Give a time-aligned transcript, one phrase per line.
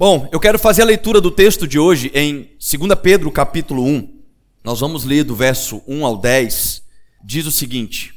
[0.00, 4.22] Bom, eu quero fazer a leitura do texto de hoje em 2 Pedro, capítulo 1.
[4.64, 6.82] Nós vamos ler do verso 1 ao 10.
[7.22, 8.14] Diz o seguinte: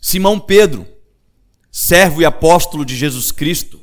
[0.00, 0.86] Simão Pedro,
[1.70, 3.78] servo e apóstolo de Jesus Cristo,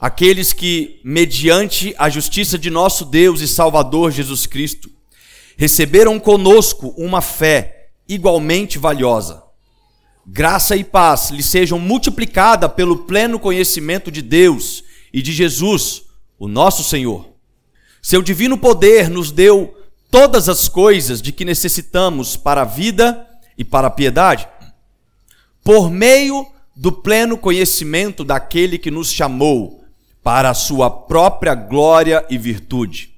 [0.00, 4.90] aqueles que, mediante a justiça de nosso Deus e Salvador Jesus Cristo,
[5.56, 9.44] receberam conosco uma fé igualmente valiosa.
[10.26, 14.82] Graça e paz lhe sejam multiplicada pelo pleno conhecimento de Deus
[15.12, 16.10] e de Jesus,
[16.42, 17.24] o nosso Senhor.
[18.02, 19.78] Seu divino poder nos deu
[20.10, 23.24] todas as coisas de que necessitamos para a vida
[23.56, 24.48] e para a piedade,
[25.62, 29.84] por meio do pleno conhecimento daquele que nos chamou
[30.20, 33.14] para a sua própria glória e virtude.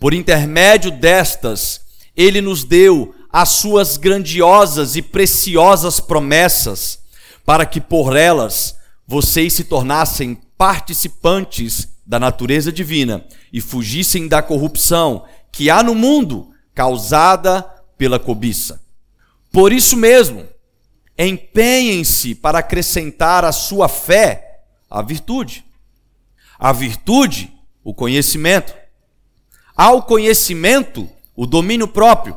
[0.00, 1.80] Por intermédio destas,
[2.16, 6.98] ele nos deu as suas grandiosas e preciosas promessas,
[7.46, 15.24] para que por elas vocês se tornassem participantes da natureza divina e fugissem da corrupção
[15.50, 17.62] que há no mundo causada
[17.96, 18.82] pela cobiça.
[19.50, 20.46] Por isso mesmo,
[21.16, 25.64] empenhem-se para acrescentar à sua fé a virtude.
[26.58, 27.52] A virtude,
[27.82, 28.74] o conhecimento.
[29.76, 32.36] Ao conhecimento, o domínio próprio.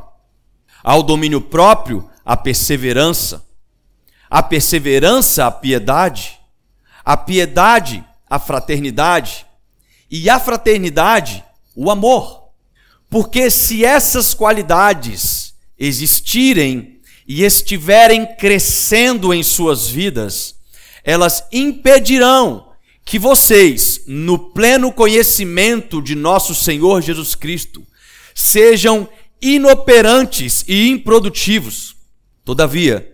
[0.84, 3.44] Ao domínio próprio, a perseverança.
[4.30, 6.40] A perseverança, a piedade.
[7.04, 9.47] A piedade, a fraternidade
[10.10, 11.44] e a fraternidade,
[11.76, 12.50] o amor.
[13.10, 20.56] Porque se essas qualidades existirem e estiverem crescendo em suas vidas,
[21.04, 22.72] elas impedirão
[23.06, 27.86] que vocês, no pleno conhecimento de nosso Senhor Jesus Cristo,
[28.36, 29.08] sejam
[29.42, 31.96] inoperantes e improdutivos.
[32.44, 33.14] Todavia,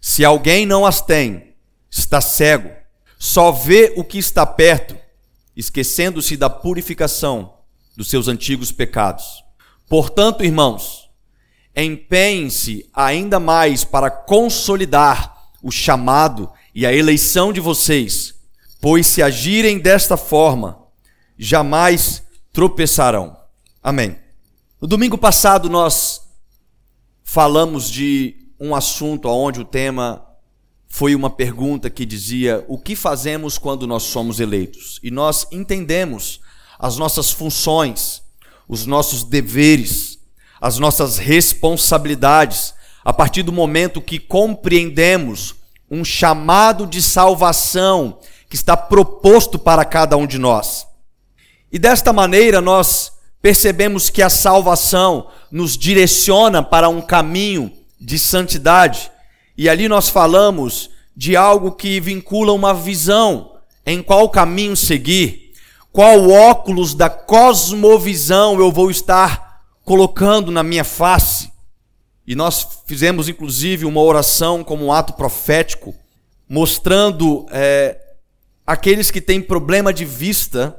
[0.00, 1.54] se alguém não as tem,
[1.90, 2.70] está cego,
[3.18, 4.96] só vê o que está perto
[5.58, 7.54] esquecendo-se da purificação
[7.96, 9.42] dos seus antigos pecados.
[9.88, 11.10] Portanto, irmãos,
[11.74, 18.36] empenhem-se ainda mais para consolidar o chamado e a eleição de vocês,
[18.80, 20.78] pois se agirem desta forma,
[21.36, 23.36] jamais tropeçarão.
[23.82, 24.16] Amém.
[24.80, 26.22] No domingo passado nós
[27.24, 30.24] falamos de um assunto onde o tema
[30.88, 34.98] foi uma pergunta que dizia: o que fazemos quando nós somos eleitos?
[35.02, 36.40] E nós entendemos
[36.78, 38.22] as nossas funções,
[38.66, 40.18] os nossos deveres,
[40.60, 45.54] as nossas responsabilidades, a partir do momento que compreendemos
[45.90, 48.18] um chamado de salvação
[48.48, 50.86] que está proposto para cada um de nós.
[51.70, 53.12] E desta maneira nós
[53.42, 59.10] percebemos que a salvação nos direciona para um caminho de santidade
[59.58, 65.50] e ali nós falamos de algo que vincula uma visão em qual caminho seguir,
[65.90, 71.50] qual óculos da cosmovisão eu vou estar colocando na minha face.
[72.24, 75.92] E nós fizemos inclusive uma oração como um ato profético,
[76.48, 77.98] mostrando é,
[78.64, 80.78] aqueles que têm problema de vista,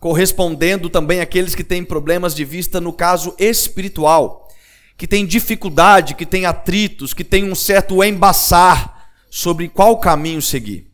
[0.00, 4.43] correspondendo também àqueles que têm problemas de vista no caso espiritual
[4.96, 10.90] que tem dificuldade, que tem atritos, que tem um certo embaçar sobre qual caminho seguir.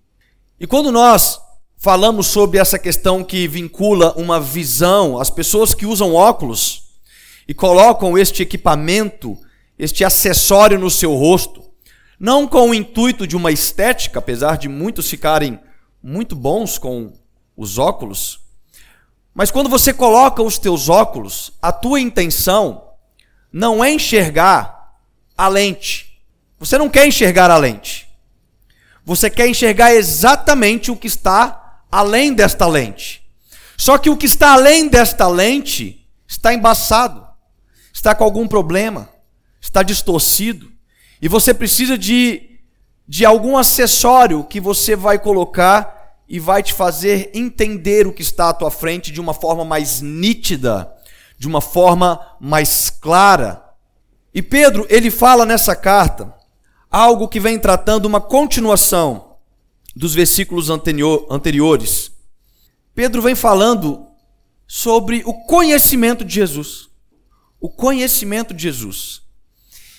[0.58, 1.40] E quando nós
[1.76, 6.84] falamos sobre essa questão que vincula uma visão, as pessoas que usam óculos
[7.46, 9.36] e colocam este equipamento,
[9.78, 11.62] este acessório no seu rosto,
[12.18, 15.58] não com o intuito de uma estética, apesar de muitos ficarem
[16.02, 17.12] muito bons com
[17.56, 18.40] os óculos,
[19.34, 22.89] mas quando você coloca os teus óculos, a tua intenção
[23.52, 24.94] não é enxergar
[25.36, 26.20] a lente.
[26.58, 28.08] Você não quer enxergar a lente.
[29.04, 33.22] Você quer enxergar exatamente o que está além desta lente.
[33.76, 37.26] Só que o que está além desta lente está embaçado,
[37.92, 39.08] está com algum problema,
[39.60, 40.70] está distorcido.
[41.20, 42.60] E você precisa de,
[43.08, 48.50] de algum acessório que você vai colocar e vai te fazer entender o que está
[48.50, 50.92] à tua frente de uma forma mais nítida
[51.40, 53.64] de uma forma mais clara.
[54.34, 56.34] E Pedro, ele fala nessa carta
[56.90, 59.38] algo que vem tratando uma continuação
[59.96, 62.12] dos versículos anterior, anteriores.
[62.94, 64.06] Pedro vem falando
[64.66, 66.90] sobre o conhecimento de Jesus.
[67.58, 69.22] O conhecimento de Jesus.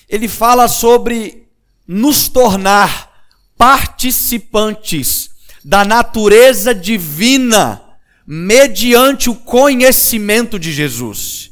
[0.08, 1.48] Ele fala sobre
[1.88, 3.10] nos tornar
[3.58, 5.28] participantes
[5.64, 7.91] da natureza divina
[8.26, 11.50] mediante o conhecimento de Jesus.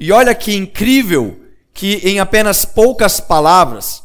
[0.00, 1.40] E olha que incrível
[1.72, 4.02] que em apenas poucas palavras,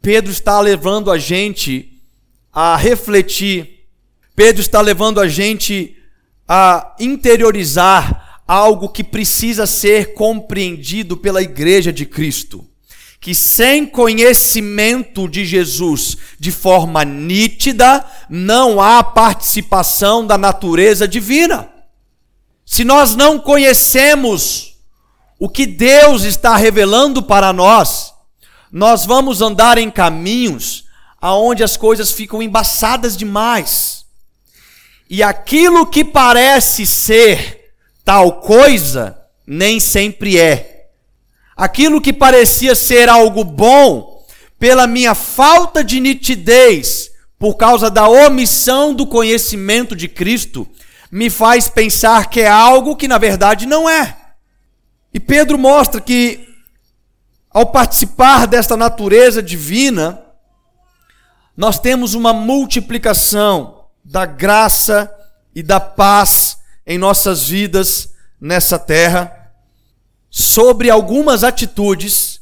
[0.00, 2.02] Pedro está levando a gente
[2.52, 3.86] a refletir,
[4.34, 5.96] Pedro está levando a gente
[6.46, 12.68] a interiorizar algo que precisa ser compreendido pela igreja de Cristo.
[13.24, 21.70] Que sem conhecimento de Jesus de forma nítida, não há participação da natureza divina.
[22.66, 24.76] Se nós não conhecemos
[25.38, 28.12] o que Deus está revelando para nós,
[28.70, 30.84] nós vamos andar em caminhos
[31.18, 34.04] aonde as coisas ficam embaçadas demais.
[35.08, 37.72] E aquilo que parece ser
[38.04, 40.73] tal coisa, nem sempre é.
[41.56, 44.24] Aquilo que parecia ser algo bom,
[44.58, 50.66] pela minha falta de nitidez, por causa da omissão do conhecimento de Cristo,
[51.10, 54.16] me faz pensar que é algo que na verdade não é.
[55.12, 56.48] E Pedro mostra que,
[57.50, 60.20] ao participar desta natureza divina,
[61.56, 65.08] nós temos uma multiplicação da graça
[65.54, 69.43] e da paz em nossas vidas nessa terra,
[70.36, 72.40] sobre algumas atitudes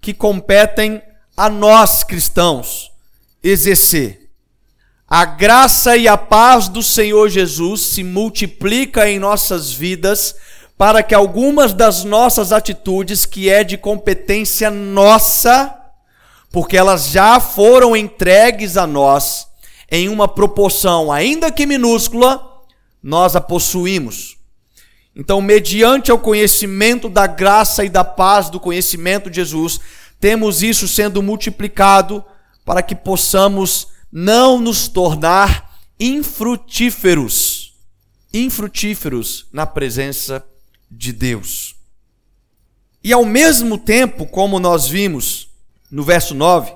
[0.00, 1.02] que competem
[1.36, 2.92] a nós cristãos
[3.42, 4.30] exercer.
[5.08, 10.36] A graça e a paz do Senhor Jesus se multiplica em nossas vidas
[10.78, 15.76] para que algumas das nossas atitudes que é de competência nossa
[16.52, 19.48] porque elas já foram entregues a nós
[19.90, 22.40] em uma proporção, ainda que minúscula,
[23.02, 24.41] nós a possuímos.
[25.14, 29.78] Então, mediante o conhecimento da graça e da paz do conhecimento de Jesus,
[30.18, 32.24] temos isso sendo multiplicado
[32.64, 37.74] para que possamos não nos tornar infrutíferos,
[38.32, 40.44] infrutíferos na presença
[40.90, 41.74] de Deus.
[43.04, 45.48] E ao mesmo tempo, como nós vimos,
[45.90, 46.72] no verso 9,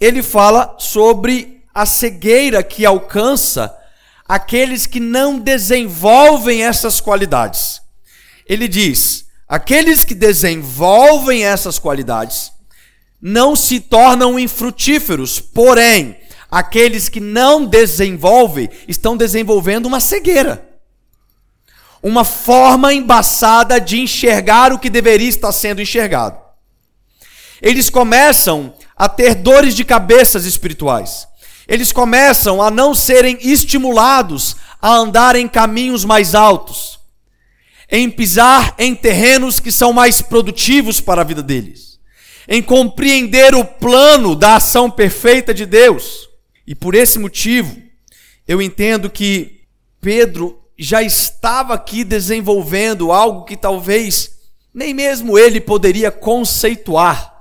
[0.00, 3.76] ele fala sobre a cegueira que alcança
[4.26, 7.80] aqueles que não desenvolvem essas qualidades.
[8.48, 12.52] Ele diz: aqueles que desenvolvem essas qualidades
[13.20, 16.18] não se tornam infrutíferos, porém,
[16.50, 20.68] aqueles que não desenvolvem estão desenvolvendo uma cegueira.
[22.02, 26.44] Uma forma embaçada de enxergar o que deveria estar sendo enxergado
[27.64, 31.26] eles começam a ter dores de cabeças espirituais.
[31.66, 37.00] Eles começam a não serem estimulados a andar em caminhos mais altos,
[37.90, 41.98] em pisar em terrenos que são mais produtivos para a vida deles,
[42.46, 46.28] em compreender o plano da ação perfeita de Deus.
[46.66, 47.76] E por esse motivo,
[48.46, 49.62] eu entendo que
[50.00, 54.32] Pedro já estava aqui desenvolvendo algo que talvez
[54.72, 57.34] nem mesmo ele poderia conceituar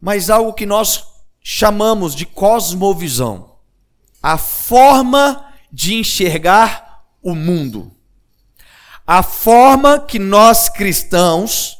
[0.00, 1.04] mas algo que nós
[1.42, 3.48] chamamos de cosmovisão
[4.22, 7.92] a forma de enxergar o mundo.
[9.06, 11.78] A forma que nós cristãos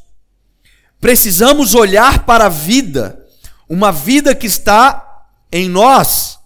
[1.00, 3.24] precisamos olhar para a vida,
[3.68, 6.38] uma vida que está em nós,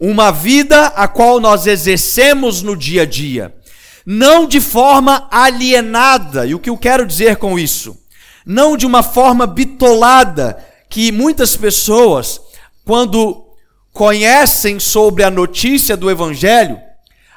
[0.00, 3.54] uma vida a qual nós exercemos no dia a dia,
[4.04, 6.46] não de forma alienada.
[6.46, 7.96] E o que eu quero dizer com isso?
[8.44, 12.40] Não de uma forma bitolada, que muitas pessoas,
[12.84, 13.44] quando
[13.92, 16.78] conhecem sobre a notícia do Evangelho,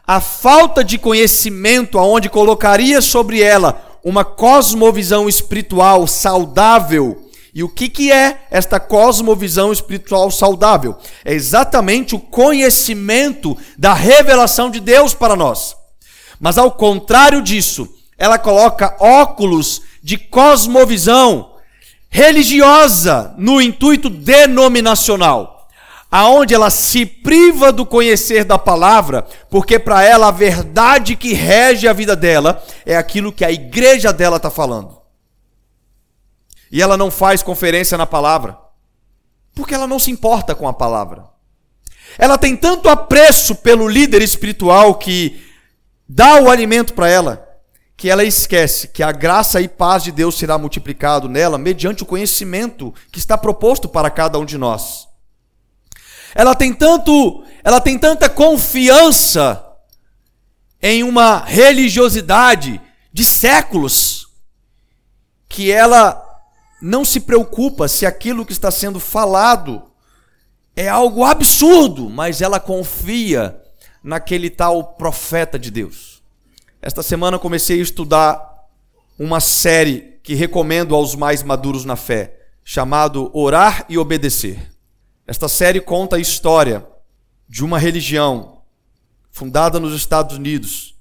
[0.06, 7.30] a falta de conhecimento, aonde colocaria sobre ela uma cosmovisão espiritual saudável.
[7.54, 10.98] E o que, que é esta cosmovisão espiritual saudável?
[11.24, 15.76] É exatamente o conhecimento da revelação de Deus para nós.
[16.40, 17.88] Mas ao contrário disso,
[18.18, 21.54] ela coloca óculos de cosmovisão
[22.10, 25.68] religiosa no intuito denominacional,
[26.12, 31.88] aonde ela se priva do conhecer da palavra, porque para ela a verdade que rege
[31.88, 34.98] a vida dela é aquilo que a igreja dela está falando.
[36.72, 38.58] E ela não faz conferência na palavra,
[39.54, 41.26] porque ela não se importa com a palavra.
[42.18, 45.46] Ela tem tanto apreço pelo líder espiritual que
[46.08, 47.49] dá o alimento para ela,
[48.00, 52.06] que ela esquece que a graça e paz de Deus será multiplicado nela mediante o
[52.06, 55.06] conhecimento que está proposto para cada um de nós.
[56.34, 59.62] Ela tem tanto, ela tem tanta confiança
[60.82, 62.80] em uma religiosidade
[63.12, 64.30] de séculos
[65.50, 66.26] que ela
[66.82, 69.92] não se preocupa se aquilo que está sendo falado
[70.74, 73.62] é algo absurdo, mas ela confia
[74.02, 76.19] naquele tal profeta de Deus.
[76.82, 78.68] Esta semana comecei a estudar
[79.18, 84.72] uma série que recomendo aos mais maduros na fé, chamado Orar e Obedecer.
[85.28, 86.88] Esta série conta a história
[87.48, 88.62] de uma religião
[89.32, 91.00] fundada nos Estados Unidos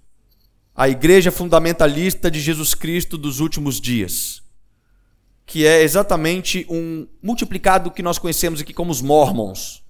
[0.78, 4.44] a igreja fundamentalista de Jesus Cristo dos últimos dias,
[5.44, 9.82] que é exatamente um multiplicado que nós conhecemos aqui como os Mormons,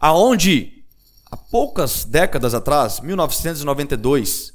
[0.00, 0.82] aonde
[1.30, 4.51] há poucas décadas atrás, 1992,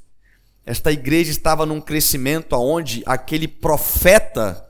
[0.68, 4.70] esta igreja estava num crescimento aonde aquele profeta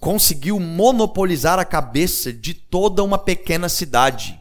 [0.00, 4.40] conseguiu monopolizar a cabeça de toda uma pequena cidade.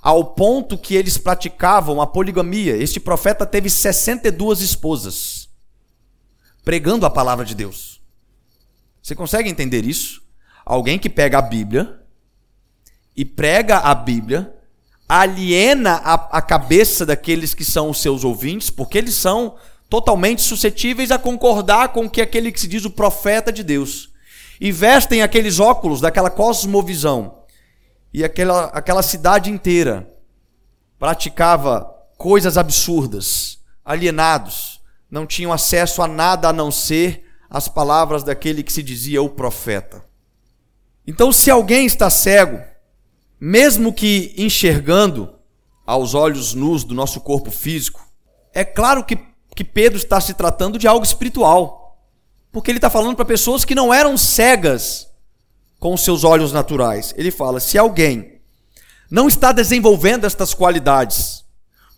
[0.00, 2.76] Ao ponto que eles praticavam a poligamia.
[2.76, 5.48] Este profeta teve 62 esposas,
[6.64, 8.00] pregando a palavra de Deus.
[9.02, 10.22] Você consegue entender isso?
[10.64, 12.00] Alguém que pega a Bíblia
[13.16, 14.54] e prega a Bíblia,
[15.08, 19.56] aliena a, a cabeça daqueles que são os seus ouvintes, porque eles são
[19.88, 24.10] totalmente suscetíveis a concordar com o que aquele que se diz o profeta de Deus
[24.60, 27.42] e vestem aqueles óculos daquela cosmovisão.
[28.12, 30.08] E aquela, aquela cidade inteira
[30.98, 34.80] praticava coisas absurdas, alienados,
[35.10, 39.28] não tinham acesso a nada a não ser as palavras daquele que se dizia o
[39.28, 40.04] profeta.
[41.06, 42.60] Então, se alguém está cego,
[43.46, 45.34] mesmo que enxergando
[45.86, 48.02] aos olhos nus do nosso corpo físico,
[48.54, 49.18] é claro que,
[49.54, 52.00] que Pedro está se tratando de algo espiritual
[52.50, 55.10] porque ele está falando para pessoas que não eram cegas
[55.78, 57.12] com os seus olhos naturais.
[57.18, 58.40] Ele fala: se alguém
[59.10, 61.44] não está desenvolvendo estas qualidades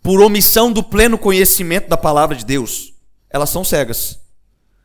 [0.03, 2.93] por omissão do pleno conhecimento da palavra de Deus,
[3.31, 4.19] elas são cegas.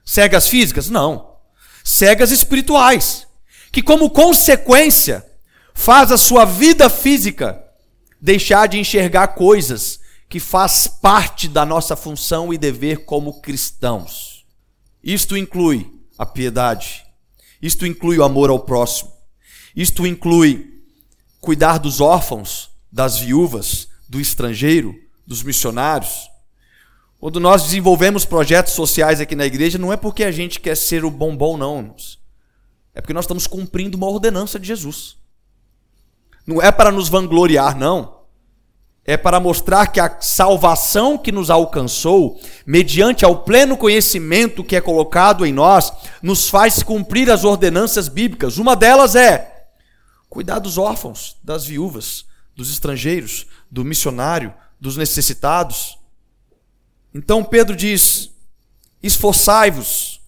[0.05, 0.89] Cegas físicas?
[0.89, 1.37] Não.
[1.83, 3.25] Cegas espirituais,
[3.71, 5.25] que como consequência
[5.73, 7.63] faz a sua vida física
[8.21, 9.99] deixar de enxergar coisas
[10.29, 14.45] que faz parte da nossa função e dever como cristãos.
[15.03, 17.03] Isto inclui a piedade,
[17.61, 19.11] isto inclui o amor ao próximo,
[19.75, 20.83] isto inclui
[21.39, 26.29] cuidar dos órfãos, das viúvas, do estrangeiro, dos missionários.
[27.19, 31.03] Quando nós desenvolvemos projetos sociais aqui na igreja, não é porque a gente quer ser
[31.03, 31.95] o bombom, não.
[32.93, 35.20] É porque nós estamos cumprindo uma ordenança de Jesus.
[36.51, 38.21] Não é para nos vangloriar, não
[39.03, 44.81] é para mostrar que a salvação que nos alcançou, mediante ao pleno conhecimento que é
[44.81, 45.91] colocado em nós,
[46.21, 48.57] nos faz cumprir as ordenanças bíblicas.
[48.57, 49.69] Uma delas é
[50.29, 55.97] cuidar dos órfãos, das viúvas, dos estrangeiros, do missionário, dos necessitados.
[57.13, 58.29] Então Pedro diz:
[59.01, 60.21] esforçai-vos,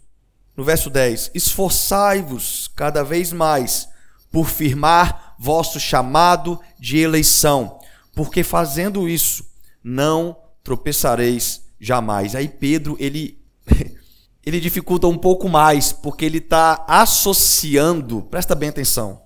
[0.57, 3.87] no verso 10, esforçai-vos cada vez mais
[4.31, 7.79] por firmar vosso chamado de eleição
[8.15, 9.45] porque fazendo isso
[9.83, 12.35] não tropeçareis jamais.
[12.35, 13.41] Aí Pedro, ele
[14.45, 19.21] ele dificulta um pouco mais, porque ele está associando, presta bem atenção,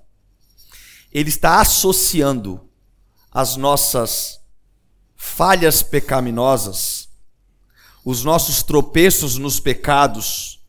[1.12, 2.62] ele está associando
[3.32, 4.40] as nossas
[5.16, 7.10] falhas pecaminosas,
[8.06, 10.64] os nossos tropeços nos pecados,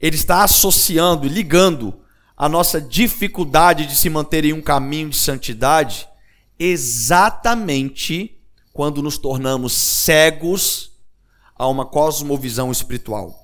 [0.00, 2.00] ele está associando ligando
[2.36, 6.06] a nossa dificuldade de se manter em um caminho de santidade
[6.58, 8.38] exatamente
[8.72, 10.90] quando nos tornamos cegos
[11.56, 13.34] a uma cosmovisão espiritual.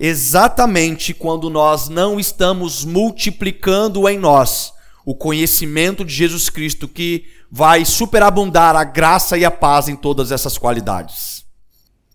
[0.00, 4.72] Exatamente quando nós não estamos multiplicando em nós
[5.04, 10.30] o conhecimento de Jesus Cristo que vai superabundar a graça e a paz em todas
[10.30, 11.44] essas qualidades.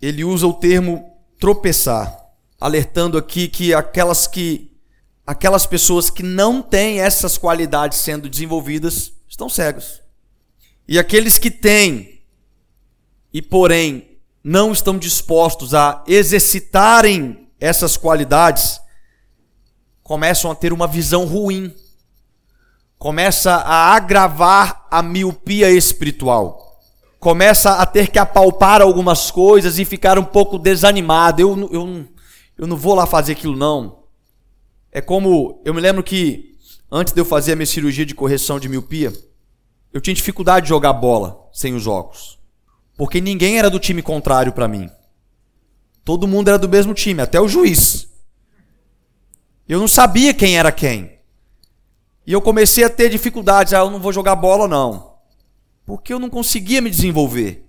[0.02, 1.06] Ele usa o termo
[1.40, 2.16] tropeçar,
[2.60, 4.73] alertando aqui que aquelas que
[5.26, 10.02] aquelas pessoas que não têm essas qualidades sendo desenvolvidas estão cegos.
[10.88, 12.22] E aqueles que têm
[13.34, 18.80] e, porém, não estão dispostos a exercitarem essas qualidades,
[20.04, 21.74] começam a ter uma visão ruim,
[22.98, 26.78] começa a agravar a miopia espiritual,
[27.20, 31.42] começa a ter que apalpar algumas coisas e ficar um pouco desanimado.
[31.42, 32.06] Eu, eu,
[32.58, 34.03] eu não vou lá fazer aquilo, não.
[34.96, 36.56] É como, eu me lembro que
[36.92, 39.12] antes de eu fazer a minha cirurgia de correção de miopia,
[39.92, 42.40] eu tinha dificuldade de jogar bola sem os óculos.
[42.96, 44.88] Porque ninguém era do time contrário para mim.
[46.06, 48.08] Todo mundo era do mesmo time, até o juiz.
[49.68, 51.18] Eu não sabia quem era quem.
[52.28, 53.74] E eu comecei a ter dificuldades.
[53.74, 55.16] Ah, eu não vou jogar bola, não.
[55.88, 57.68] Porque eu não conseguia me desenvolver.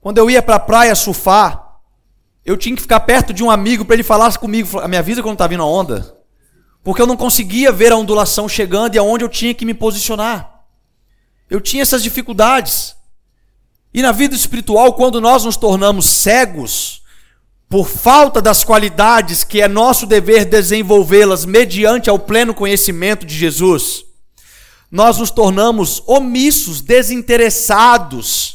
[0.00, 1.63] Quando eu ia para a praia surfar,
[2.44, 4.78] eu tinha que ficar perto de um amigo para ele falar comigo.
[4.78, 6.14] A minha vida quando tá vindo a onda.
[6.82, 10.62] Porque eu não conseguia ver a ondulação chegando e aonde eu tinha que me posicionar.
[11.48, 12.94] Eu tinha essas dificuldades.
[13.92, 17.02] E na vida espiritual, quando nós nos tornamos cegos,
[17.68, 24.04] por falta das qualidades que é nosso dever desenvolvê-las mediante ao pleno conhecimento de Jesus,
[24.90, 28.53] nós nos tornamos omissos, desinteressados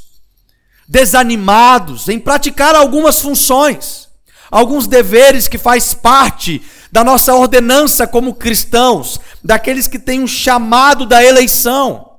[0.90, 4.10] desanimados em praticar algumas funções,
[4.50, 11.06] alguns deveres que faz parte da nossa ordenança como cristãos, daqueles que têm um chamado
[11.06, 12.18] da eleição.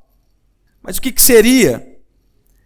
[0.80, 1.84] Mas o que, que seria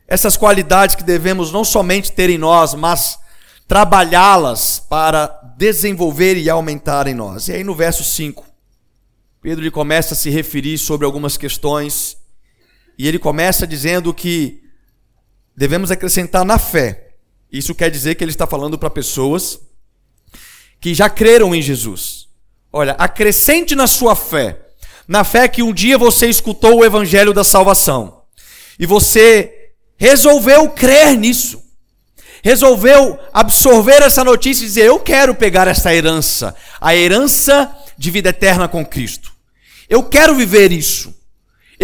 [0.07, 3.19] essas qualidades que devemos não somente ter em nós, mas
[3.67, 7.49] trabalhá-las para desenvolver e aumentar em nós?
[7.49, 8.45] E aí no verso 5,
[9.41, 12.19] Pedro ele começa a se referir sobre algumas questões
[12.99, 14.64] e ele começa dizendo que
[15.57, 17.09] devemos acrescentar na fé.
[17.51, 19.61] Isso quer dizer que ele está falando para pessoas
[20.81, 22.29] que já creram em Jesus.
[22.73, 24.59] Olha, acrescente na sua fé,
[25.07, 28.23] na fé que um dia você escutou o evangelho da salvação
[28.79, 31.63] e você resolveu crer nisso.
[32.43, 38.29] Resolveu absorver essa notícia e dizer: Eu quero pegar essa herança, a herança de vida
[38.29, 39.33] eterna com Cristo.
[39.89, 41.14] Eu quero viver isso.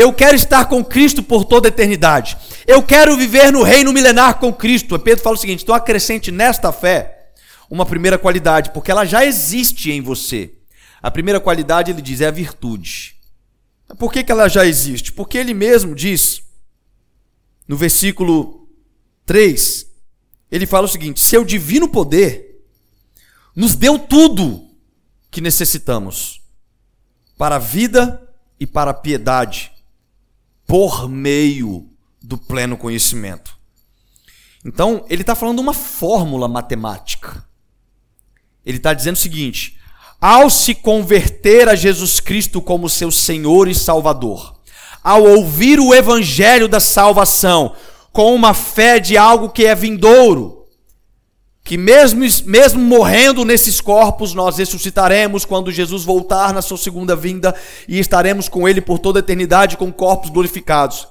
[0.00, 2.35] Eu quero estar com Cristo por toda a eternidade.
[2.66, 4.99] Eu quero viver no reino milenar com Cristo.
[4.99, 7.33] Pedro fala o seguinte: então acrescente nesta fé
[7.69, 10.54] uma primeira qualidade, porque ela já existe em você.
[11.02, 13.14] A primeira qualidade, ele diz, é a virtude.
[13.99, 15.12] Por que, que ela já existe?
[15.12, 16.42] Porque ele mesmo diz,
[17.69, 18.66] no versículo
[19.26, 19.87] 3,
[20.50, 22.64] ele fala o seguinte: seu divino poder
[23.54, 24.66] nos deu tudo
[25.30, 26.40] que necessitamos
[27.37, 28.26] para a vida
[28.59, 29.71] e para a piedade,
[30.71, 31.91] por meio
[32.23, 33.59] do pleno conhecimento.
[34.65, 37.45] Então, ele está falando uma fórmula matemática.
[38.65, 39.81] Ele está dizendo o seguinte:
[40.21, 44.61] ao se converter a Jesus Cristo como seu Senhor e Salvador,
[45.03, 47.75] ao ouvir o Evangelho da salvação
[48.12, 50.60] com uma fé de algo que é vindouro,
[51.62, 57.55] que mesmo, mesmo morrendo nesses corpos, nós ressuscitaremos quando Jesus voltar na sua segunda vinda
[57.87, 61.07] e estaremos com ele por toda a eternidade com corpos glorificados.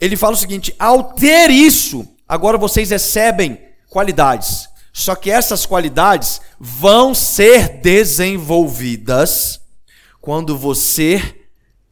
[0.00, 3.58] Ele fala o seguinte: ao ter isso, agora vocês recebem
[3.88, 4.68] qualidades.
[4.92, 9.60] Só que essas qualidades vão ser desenvolvidas
[10.20, 11.22] quando você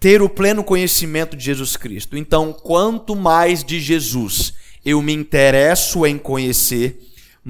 [0.01, 2.17] ter o pleno conhecimento de Jesus Cristo.
[2.17, 4.53] Então, quanto mais de Jesus
[4.85, 6.99] eu me interesso em conhecer,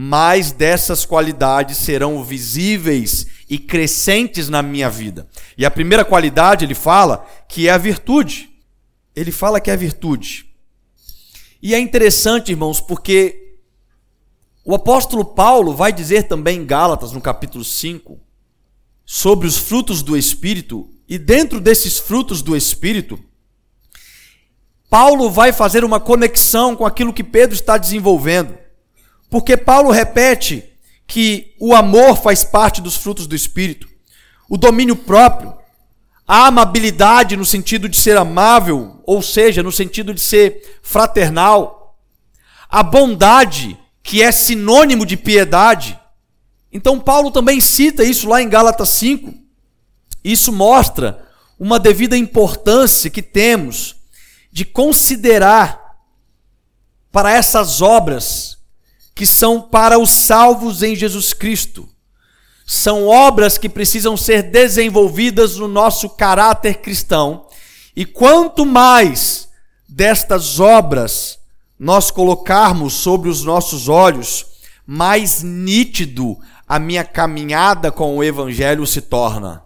[0.01, 5.27] mais dessas qualidades serão visíveis e crescentes na minha vida.
[5.57, 8.49] E a primeira qualidade, ele fala que é a virtude.
[9.17, 10.47] Ele fala que é a virtude.
[11.61, 13.57] E é interessante, irmãos, porque
[14.65, 18.21] o apóstolo Paulo vai dizer também em Gálatas, no capítulo 5,
[19.05, 23.19] sobre os frutos do Espírito, e dentro desses frutos do Espírito,
[24.89, 28.68] Paulo vai fazer uma conexão com aquilo que Pedro está desenvolvendo.
[29.31, 30.65] Porque Paulo repete
[31.07, 33.89] que o amor faz parte dos frutos do Espírito,
[34.49, 35.57] o domínio próprio,
[36.27, 41.99] a amabilidade no sentido de ser amável, ou seja, no sentido de ser fraternal,
[42.69, 45.99] a bondade, que é sinônimo de piedade.
[46.71, 49.33] Então, Paulo também cita isso lá em Gálatas 5.
[50.23, 51.27] Isso mostra
[51.59, 53.97] uma devida importância que temos
[54.53, 55.97] de considerar
[57.11, 58.58] para essas obras
[59.19, 61.89] que são para os salvos em Jesus Cristo.
[62.65, 67.47] São obras que precisam ser desenvolvidas no nosso caráter cristão.
[67.97, 69.49] E quanto mais
[69.89, 71.37] destas obras
[71.77, 74.47] nós colocarmos sobre os nossos olhos,
[74.87, 79.65] mais nítido a minha caminhada com o Evangelho se torna.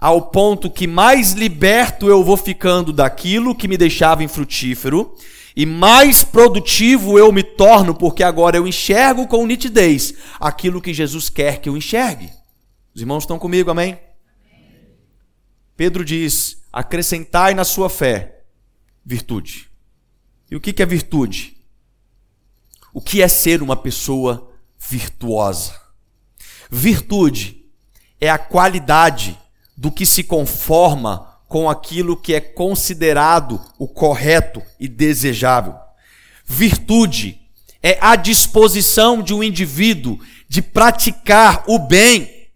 [0.00, 5.14] Ao ponto que mais liberto eu vou ficando daquilo que me deixava infrutífero
[5.56, 11.30] e mais produtivo eu me torno, porque agora eu enxergo com nitidez aquilo que Jesus
[11.30, 12.30] quer que eu enxergue.
[12.92, 13.92] Os irmãos estão comigo, amém?
[13.92, 14.88] amém.
[15.76, 18.42] Pedro diz: acrescentai na sua fé
[19.04, 19.70] virtude.
[20.50, 21.56] E o que é virtude?
[22.92, 25.80] O que é ser uma pessoa virtuosa?
[26.70, 27.64] Virtude
[28.20, 29.38] é a qualidade
[29.76, 35.76] do que se conforma com aquilo que é considerado o correto e desejável.
[36.44, 37.40] Virtude
[37.80, 42.48] é a disposição de um indivíduo de praticar o bem.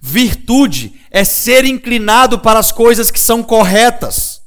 [0.00, 4.42] Virtude é ser inclinado para as coisas que são corretas.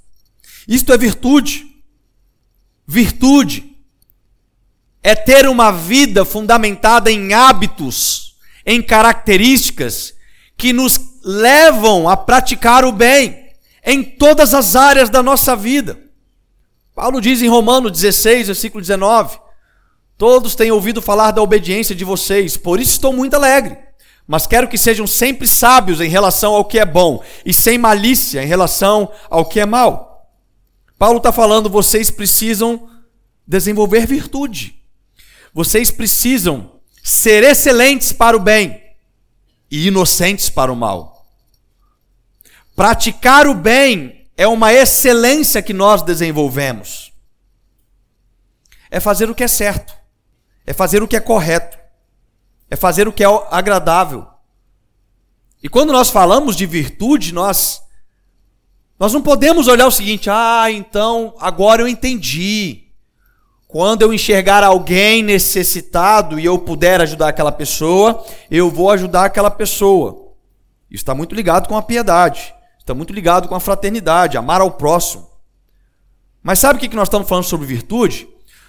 [0.66, 1.66] Isto é virtude.
[2.88, 3.76] Virtude
[5.04, 10.14] é ter uma vida fundamentada em hábitos, em características
[10.56, 13.50] que nos levam a praticar o bem
[13.86, 16.00] em todas as áreas da nossa vida.
[16.96, 19.40] Paulo diz em Romanos 16, versículo 19:
[20.18, 23.78] Todos têm ouvido falar da obediência de vocês, por isso estou muito alegre.
[24.28, 28.44] Mas quero que sejam sempre sábios em relação ao que é bom e sem malícia
[28.44, 30.30] em relação ao que é mal.
[30.98, 32.88] Paulo está falando, vocês precisam
[33.48, 34.76] desenvolver virtude.
[35.54, 38.80] Vocês precisam ser excelentes para o bem
[39.70, 41.11] e inocentes para o mal.
[42.82, 47.13] Praticar o bem é uma excelência que nós desenvolvemos.
[48.89, 49.94] É fazer o que é certo,
[50.65, 51.78] é fazer o que é correto,
[52.72, 54.26] é fazer o que é agradável.
[55.62, 57.84] E quando nós falamos de virtude, nós
[58.98, 62.88] nós não podemos olhar o seguinte: "Ah, então agora eu entendi.
[63.67, 69.52] Quando eu enxergar alguém necessitado e eu puder ajudar aquela pessoa, eu vou ajudar aquela
[69.52, 70.34] pessoa.
[70.89, 74.72] Isso está muito ligado com a piedade, está muito ligado com a fraternidade, amar ao
[74.72, 75.30] próximo.
[76.44, 78.28] Mas sabe o que nós estamos falando sobre virtude?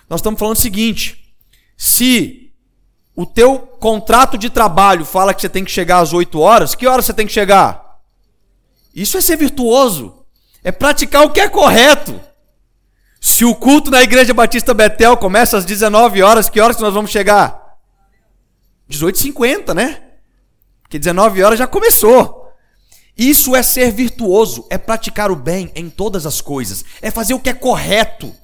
[0.08, 1.34] Nós estamos falando o seguinte:
[1.76, 2.52] se
[3.16, 6.86] o teu contrato de trabalho fala que você tem que chegar às 8 horas, que
[6.86, 7.98] horas você tem que chegar?
[8.94, 10.24] Isso é ser virtuoso,
[10.62, 12.20] é praticar o que é correto.
[13.20, 17.10] Se o culto na Igreja Batista Betel começa às 19 horas, que horas nós vamos
[17.10, 17.78] chegar?
[18.90, 20.02] 18h50, né?
[20.82, 22.41] Porque 19 horas já começou.
[23.16, 27.40] Isso é ser virtuoso, é praticar o bem em todas as coisas, é fazer o
[27.40, 28.34] que é correto,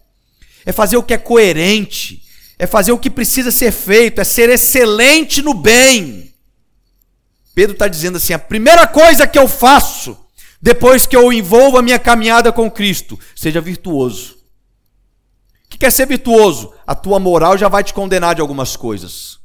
[0.64, 2.22] é fazer o que é coerente,
[2.58, 6.34] é fazer o que precisa ser feito, é ser excelente no bem.
[7.54, 10.16] Pedro está dizendo assim: a primeira coisa que eu faço,
[10.60, 14.36] depois que eu envolvo a minha caminhada com Cristo, seja virtuoso.
[15.64, 16.72] O que quer ser virtuoso?
[16.86, 19.38] A tua moral já vai te condenar de algumas coisas.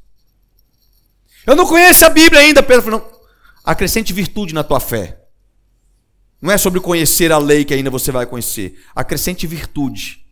[1.46, 3.13] Eu não conheço a Bíblia ainda, Pedro falou, não.
[3.64, 5.22] Acrescente virtude na tua fé.
[6.42, 8.78] Não é sobre conhecer a lei que ainda você vai conhecer.
[8.94, 10.26] Acrescente virtude.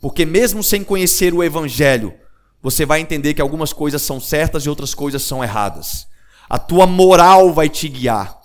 [0.00, 2.14] Porque mesmo sem conhecer o Evangelho,
[2.62, 6.06] você vai entender que algumas coisas são certas e outras coisas são erradas.
[6.48, 8.40] A tua moral vai te guiar.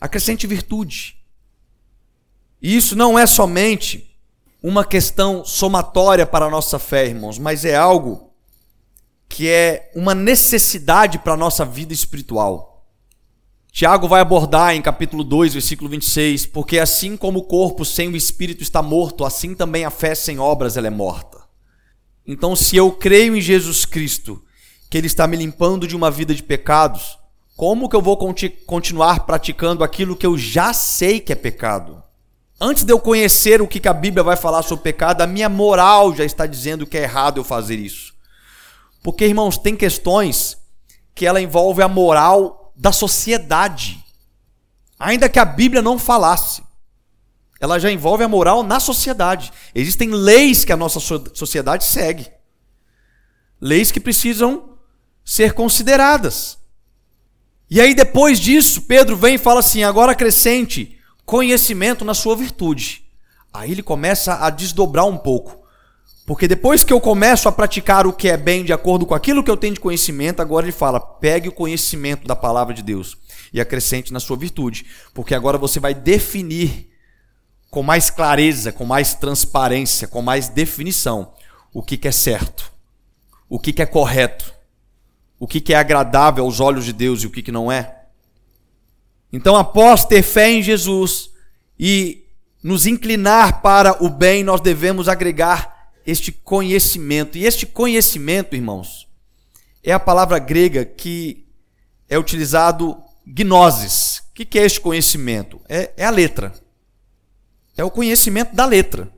[0.00, 1.16] Acrescente virtude.
[2.60, 4.16] E isso não é somente
[4.62, 8.32] uma questão somatória para a nossa fé, irmãos, mas é algo
[9.28, 12.71] que é uma necessidade para a nossa vida espiritual.
[13.74, 18.16] Tiago vai abordar em capítulo 2, versículo 26, porque assim como o corpo sem o
[18.16, 21.40] espírito está morto, assim também a fé sem obras ela é morta.
[22.26, 24.44] Então, se eu creio em Jesus Cristo,
[24.90, 27.18] que ele está me limpando de uma vida de pecados,
[27.56, 28.18] como que eu vou
[28.66, 32.02] continuar praticando aquilo que eu já sei que é pecado?
[32.60, 36.14] Antes de eu conhecer o que a Bíblia vai falar sobre pecado, a minha moral
[36.14, 38.12] já está dizendo que é errado eu fazer isso.
[39.02, 40.58] Porque, irmãos, tem questões
[41.14, 44.02] que ela envolve a moral da sociedade.
[44.98, 46.62] Ainda que a Bíblia não falasse,
[47.60, 49.52] ela já envolve a moral na sociedade.
[49.74, 50.98] Existem leis que a nossa
[51.34, 52.30] sociedade segue.
[53.60, 54.76] Leis que precisam
[55.24, 56.58] ser consideradas.
[57.70, 63.04] E aí, depois disso, Pedro vem e fala assim: agora acrescente conhecimento na sua virtude.
[63.52, 65.61] Aí ele começa a desdobrar um pouco.
[66.32, 69.44] Porque depois que eu começo a praticar o que é bem de acordo com aquilo
[69.44, 73.18] que eu tenho de conhecimento, agora ele fala: pegue o conhecimento da palavra de Deus
[73.52, 74.86] e acrescente na sua virtude.
[75.12, 76.88] Porque agora você vai definir
[77.70, 81.34] com mais clareza, com mais transparência, com mais definição
[81.70, 82.72] o que, que é certo,
[83.46, 84.54] o que, que é correto,
[85.38, 88.04] o que, que é agradável aos olhos de Deus e o que, que não é.
[89.30, 91.28] Então, após ter fé em Jesus
[91.78, 92.24] e
[92.62, 97.38] nos inclinar para o bem, nós devemos agregar este conhecimento.
[97.38, 99.08] E este conhecimento, irmãos,
[99.82, 101.46] é a palavra grega que
[102.08, 104.22] é utilizado gnosis.
[104.30, 105.60] O que é este conhecimento?
[105.68, 106.52] É, é a letra.
[107.76, 109.10] É o conhecimento da letra.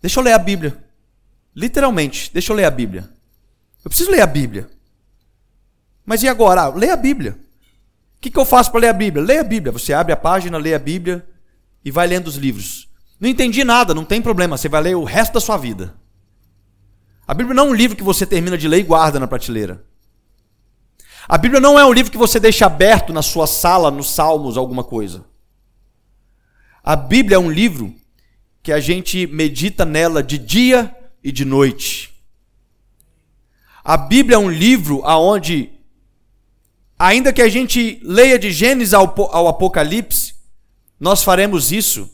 [0.00, 0.84] Deixa eu ler a Bíblia.
[1.54, 3.08] Literalmente, deixa eu ler a Bíblia.
[3.84, 4.68] Eu preciso ler a Bíblia.
[6.04, 6.62] Mas e agora?
[6.62, 7.38] Ah, lê a Bíblia.
[8.16, 9.24] O que, que eu faço para ler a Bíblia?
[9.24, 9.72] Leia a Bíblia.
[9.72, 11.26] Você abre a página, lê a Bíblia
[11.84, 12.88] e vai lendo os livros.
[13.18, 15.94] Não entendi nada, não tem problema, você vai ler o resto da sua vida.
[17.26, 19.84] A Bíblia não é um livro que você termina de ler e guarda na prateleira.
[21.28, 24.56] A Bíblia não é um livro que você deixa aberto na sua sala, nos Salmos,
[24.56, 25.24] alguma coisa.
[26.84, 27.94] A Bíblia é um livro
[28.62, 32.14] que a gente medita nela de dia e de noite.
[33.82, 35.76] A Bíblia é um livro aonde
[36.98, 39.04] Ainda que a gente leia de Gênesis ao,
[39.48, 40.34] Apocalipse,
[40.98, 42.10] nós faremos isso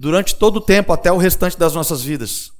[0.00, 2.50] durante todo o tempo, até o restante das nossas vidas.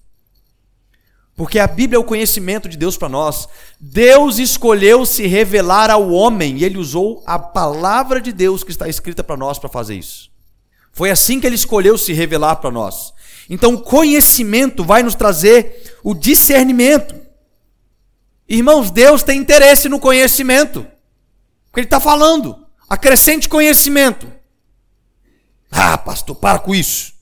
[1.35, 3.49] Porque a Bíblia é o conhecimento de Deus para nós.
[3.81, 8.91] Deus escolheu se revelar ao homem e ele usou a palavra de Deus que está
[8.91, 10.31] escrita para nós para fazer isso.
[10.93, 13.15] Foi assim que ele escolheu se revelar para nós.
[13.49, 17.15] Então, conhecimento vai nos trazer o discernimento.
[18.47, 20.87] Irmãos, Deus tem interesse no conhecimento.
[21.65, 22.67] Porque ele está falando.
[22.87, 24.31] Acrescente conhecimento.
[25.71, 27.19] Ah, pastor, para com isso.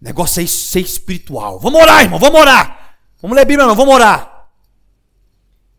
[0.00, 1.58] O negócio é ser espiritual.
[1.58, 2.96] Vamos orar, irmão, vamos orar.
[3.20, 4.48] Vamos ler a Bíblia, não, vamos orar.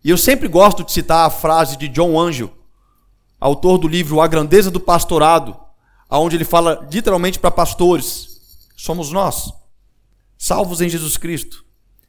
[0.03, 2.51] E eu sempre gosto de citar a frase de John Angel,
[3.39, 5.55] autor do livro A Grandeza do Pastorado,
[6.09, 8.39] aonde ele fala literalmente para pastores:
[8.75, 9.51] somos nós,
[10.37, 11.63] salvos em Jesus Cristo.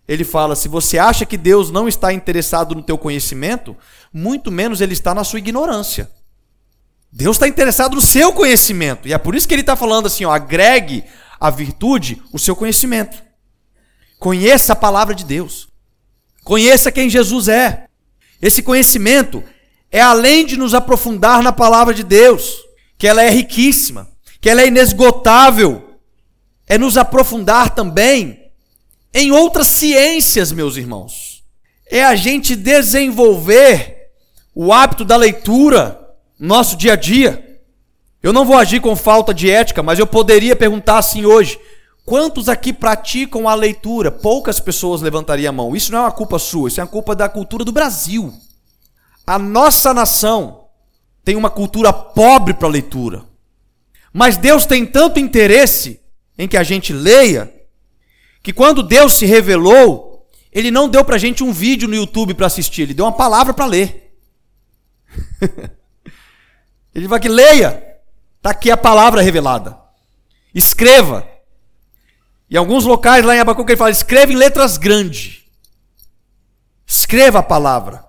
[0.06, 3.76] Ele fala: se você acha que Deus não está interessado no teu conhecimento,
[4.12, 6.10] muito menos ele está na sua ignorância.
[7.12, 9.08] Deus está interessado no seu conhecimento.
[9.08, 11.04] E é por isso que ele está falando assim: ó, agregue
[11.40, 13.22] a virtude o seu conhecimento.
[14.18, 15.68] Conheça a palavra de Deus.
[16.44, 17.86] Conheça quem Jesus é.
[18.40, 19.42] Esse conhecimento
[19.90, 22.56] é além de nos aprofundar na palavra de Deus,
[22.96, 24.08] que ela é riquíssima,
[24.40, 25.98] que ela é inesgotável,
[26.66, 28.50] é nos aprofundar também
[29.14, 31.42] em outras ciências, meus irmãos.
[31.90, 34.10] É a gente desenvolver
[34.54, 35.98] o hábito da leitura
[36.38, 37.47] no nosso dia a dia.
[38.22, 41.58] Eu não vou agir com falta de ética, mas eu poderia perguntar assim hoje:
[42.04, 44.10] quantos aqui praticam a leitura?
[44.10, 45.76] Poucas pessoas levantariam a mão.
[45.76, 48.32] Isso não é uma culpa sua, isso é uma culpa da cultura do Brasil.
[49.26, 50.64] A nossa nação
[51.24, 53.24] tem uma cultura pobre para leitura.
[54.12, 56.00] Mas Deus tem tanto interesse
[56.36, 57.52] em que a gente leia,
[58.42, 62.34] que quando Deus se revelou, Ele não deu para a gente um vídeo no YouTube
[62.34, 64.16] para assistir, Ele deu uma palavra para ler.
[66.94, 67.87] ele vai que leia.
[68.38, 69.78] Está aqui a palavra revelada.
[70.54, 71.26] Escreva.
[72.50, 75.42] Em alguns locais lá em Abacuque ele fala: escreva em letras grandes.
[76.86, 78.04] Escreva a palavra.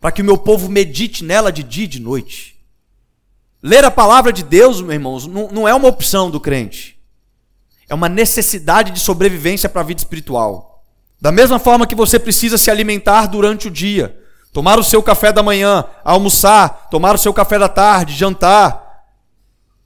[0.00, 2.56] Para que o meu povo medite nela de dia e de noite.
[3.60, 6.96] Ler a palavra de Deus, meus irmãos, não, não é uma opção do crente.
[7.88, 10.84] É uma necessidade de sobrevivência para a vida espiritual.
[11.20, 14.16] Da mesma forma que você precisa se alimentar durante o dia,
[14.52, 18.87] tomar o seu café da manhã, almoçar, tomar o seu café da tarde, jantar,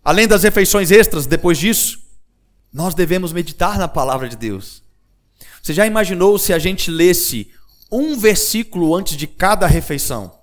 [0.04, 2.00] além das refeições extras depois disso,
[2.72, 4.82] nós devemos meditar na palavra de Deus.
[5.62, 7.50] Você já imaginou se a gente lesse
[7.90, 10.40] um versículo antes de cada refeição?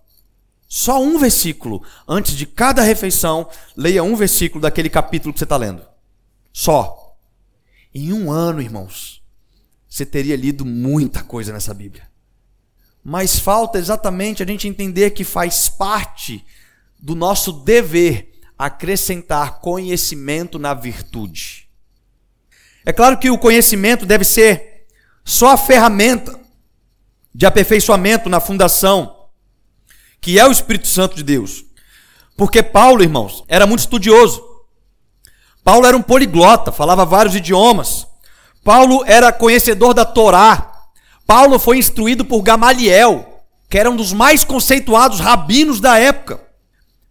[0.67, 5.57] Só um versículo antes de cada refeição, leia um versículo daquele capítulo que você está
[5.57, 5.81] lendo.
[6.53, 7.17] Só.
[7.93, 9.23] Em um ano, irmãos,
[9.89, 12.07] você teria lido muita coisa nessa Bíblia.
[13.03, 16.45] Mas falta exatamente a gente entender que faz parte
[16.99, 18.28] do nosso dever
[18.59, 21.69] acrescentar conhecimento na virtude.
[22.85, 24.85] É claro que o conhecimento deve ser
[25.23, 26.37] só a ferramenta
[27.33, 29.27] de aperfeiçoamento na fundação,
[30.19, 31.63] que é o Espírito Santo de Deus.
[32.35, 34.43] Porque Paulo, irmãos, era muito estudioso.
[35.63, 38.07] Paulo era um poliglota, falava vários idiomas.
[38.61, 40.89] Paulo era conhecedor da Torá.
[41.25, 46.48] Paulo foi instruído por Gamaliel, que era um dos mais conceituados rabinos da época.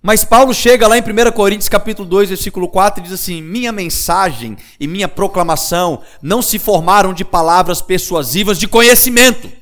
[0.08, 3.70] Mas Paulo chega lá em 1 Coríntios capítulo 2, versículo 4 e diz assim: "Minha
[3.70, 9.52] mensagem e minha proclamação não se formaram de palavras persuasivas de conhecimento,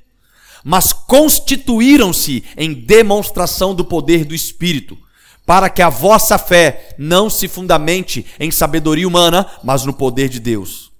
[0.62, 4.96] mas constituíram-se em demonstração do poder do Espírito,
[5.44, 10.38] para que a vossa fé não se fundamente em sabedoria humana, mas no poder de
[10.38, 10.92] Deus."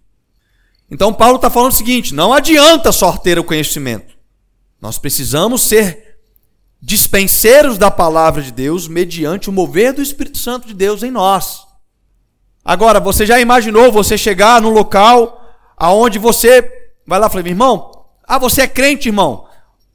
[0.91, 4.13] Então Paulo está falando o seguinte: não adianta só ter o conhecimento.
[4.83, 6.06] Nós precisamos ser
[6.81, 11.67] dispenseiros da palavra de Deus mediante o mover do Espírito Santo de Deus em nós.
[12.65, 15.43] Agora, você já imaginou você chegar num local
[15.77, 19.47] aonde você vai lá e fala, irmão, ah, você é crente, irmão?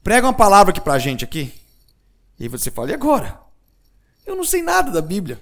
[0.02, 1.52] Prega uma palavra aqui pra gente aqui.
[2.40, 3.38] E você fala, e agora?
[4.26, 5.40] Eu não sei nada da Bíblia.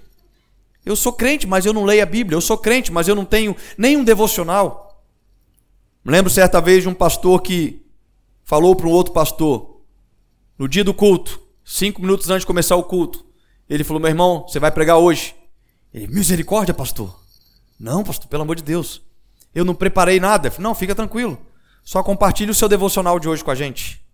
[0.85, 2.35] Eu sou crente, mas eu não leio a Bíblia.
[2.35, 5.03] Eu sou crente, mas eu não tenho nenhum devocional.
[6.03, 7.85] Me lembro certa vez de um pastor que
[8.43, 9.70] falou para um outro pastor:
[10.61, 13.25] no dia do culto, cinco minutos antes de começar o culto,
[13.67, 15.35] ele falou: Meu irmão, você vai pregar hoje.
[15.91, 17.19] Ele, misericórdia, pastor.
[17.79, 19.01] Não, pastor, pelo amor de Deus.
[19.55, 20.51] Eu não preparei nada.
[20.51, 21.35] Falei, não, fica tranquilo.
[21.83, 24.05] Só compartilhe o seu devocional de hoje com a gente.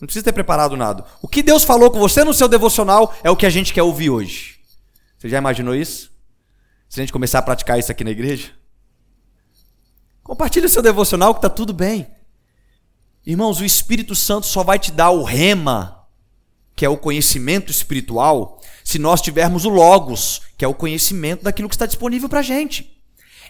[0.00, 1.04] Não precisa ter preparado nada.
[1.20, 3.82] O que Deus falou com você no seu devocional é o que a gente quer
[3.82, 4.60] ouvir hoje.
[5.18, 6.12] Você já imaginou isso?
[6.88, 8.52] Se a gente começar a praticar isso aqui na igreja?
[10.22, 12.06] Compartilhe o seu devocional que está tudo bem.
[13.26, 16.04] Irmãos, o Espírito Santo só vai te dar o rema,
[16.76, 21.68] que é o conhecimento espiritual, se nós tivermos o Logos, que é o conhecimento daquilo
[21.68, 22.96] que está disponível para a gente.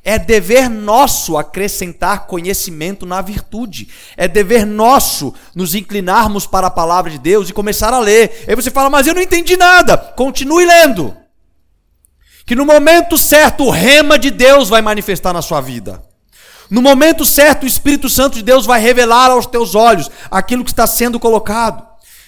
[0.02, 3.88] É dever nosso acrescentar conhecimento na virtude.
[4.16, 8.44] É dever nosso nos inclinarmos para a palavra de Deus e começar a ler.
[8.46, 9.98] Aí você fala, mas eu não entendi nada.
[9.98, 11.14] Continue lendo.
[12.46, 16.05] Que no momento certo o rema de Deus vai manifestar na sua vida.
[16.68, 20.70] No momento certo, o Espírito Santo de Deus vai revelar aos teus olhos aquilo que
[20.70, 21.86] está sendo colocado.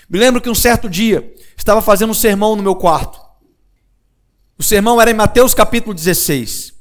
[0.08, 3.20] Me lembro que um certo dia estava fazendo um sermão no meu quarto.
[4.56, 6.72] O sermão era em Mateus capítulo 16.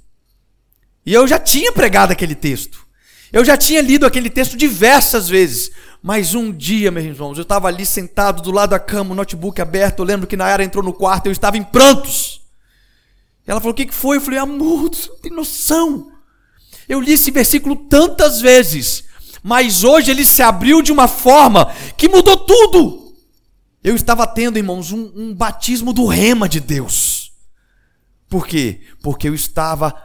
[1.06, 2.86] E eu já tinha pregado aquele texto.
[3.32, 5.72] Eu já tinha lido aquele texto diversas vezes.
[6.02, 9.62] Mas um dia, meus irmãos, eu estava ali sentado do lado da cama, o notebook
[9.62, 10.00] aberto.
[10.00, 12.41] Eu lembro que Nayara entrou no quarto e eu estava em prantos.
[13.46, 14.17] Ela falou: O que foi?
[14.17, 16.12] Eu falei: Amor, você não tem noção.
[16.88, 19.04] Eu li esse versículo tantas vezes,
[19.43, 23.15] mas hoje ele se abriu de uma forma que mudou tudo.
[23.84, 27.32] Eu estava tendo, irmãos, um, um batismo do rema de Deus.
[28.30, 28.82] Por quê?
[29.02, 29.95] Porque eu estava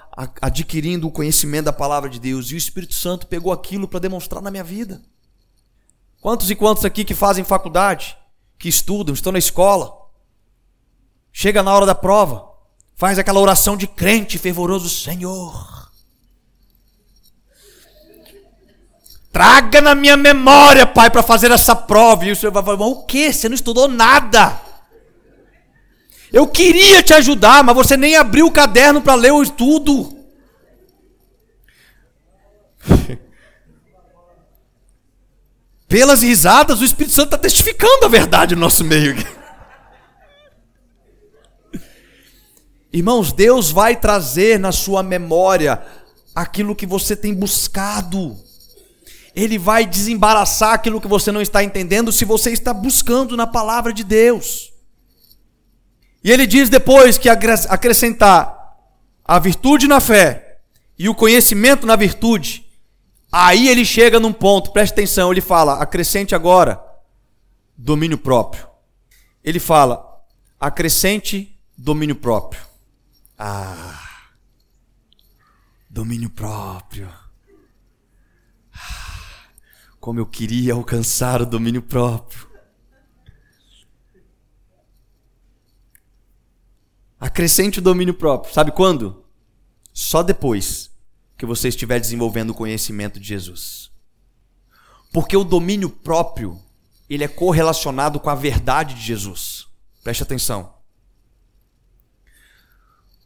[0.40, 4.42] adquirindo o conhecimento da palavra de Deus e o Espírito Santo pegou aquilo para demonstrar
[4.42, 5.02] na minha vida.
[6.20, 8.16] Quantos e quantos aqui que fazem faculdade,
[8.58, 9.92] que estudam, estão na escola,
[11.32, 12.48] chega na hora da prova,
[12.94, 15.81] faz aquela oração de crente fervoroso, Senhor,
[19.32, 22.26] traga na minha memória, Pai, para fazer essa prova.
[22.26, 23.32] E o Senhor vai falar, o que?
[23.32, 24.60] Você não estudou nada.
[26.30, 30.14] Eu queria te ajudar, mas você nem abriu o caderno para ler o estudo.
[35.88, 39.14] Pelas risadas, o Espírito Santo está testificando a verdade no nosso meio.
[42.92, 45.82] Irmãos, Deus vai trazer na sua memória
[46.34, 48.38] aquilo que você tem buscado.
[49.34, 53.92] Ele vai desembaraçar aquilo que você não está entendendo se você está buscando na palavra
[53.92, 54.72] de Deus.
[56.22, 58.76] E ele diz depois que acrescentar
[59.24, 60.58] a virtude na fé
[60.98, 62.62] e o conhecimento na virtude,
[63.32, 66.84] Aí ele chega num ponto, preste atenção, ele fala: acrescente agora
[67.74, 68.68] domínio próprio.
[69.42, 70.22] Ele fala:
[70.60, 72.60] acrescente domínio próprio.
[73.38, 73.98] Ah,
[75.88, 77.08] domínio próprio.
[80.02, 82.50] Como eu queria alcançar o domínio próprio.
[87.20, 88.52] Acrescente o domínio próprio.
[88.52, 89.24] Sabe quando?
[89.92, 90.90] Só depois
[91.38, 93.92] que você estiver desenvolvendo o conhecimento de Jesus.
[95.12, 96.60] Porque o domínio próprio,
[97.08, 99.68] ele é correlacionado com a verdade de Jesus.
[100.02, 100.74] Preste atenção.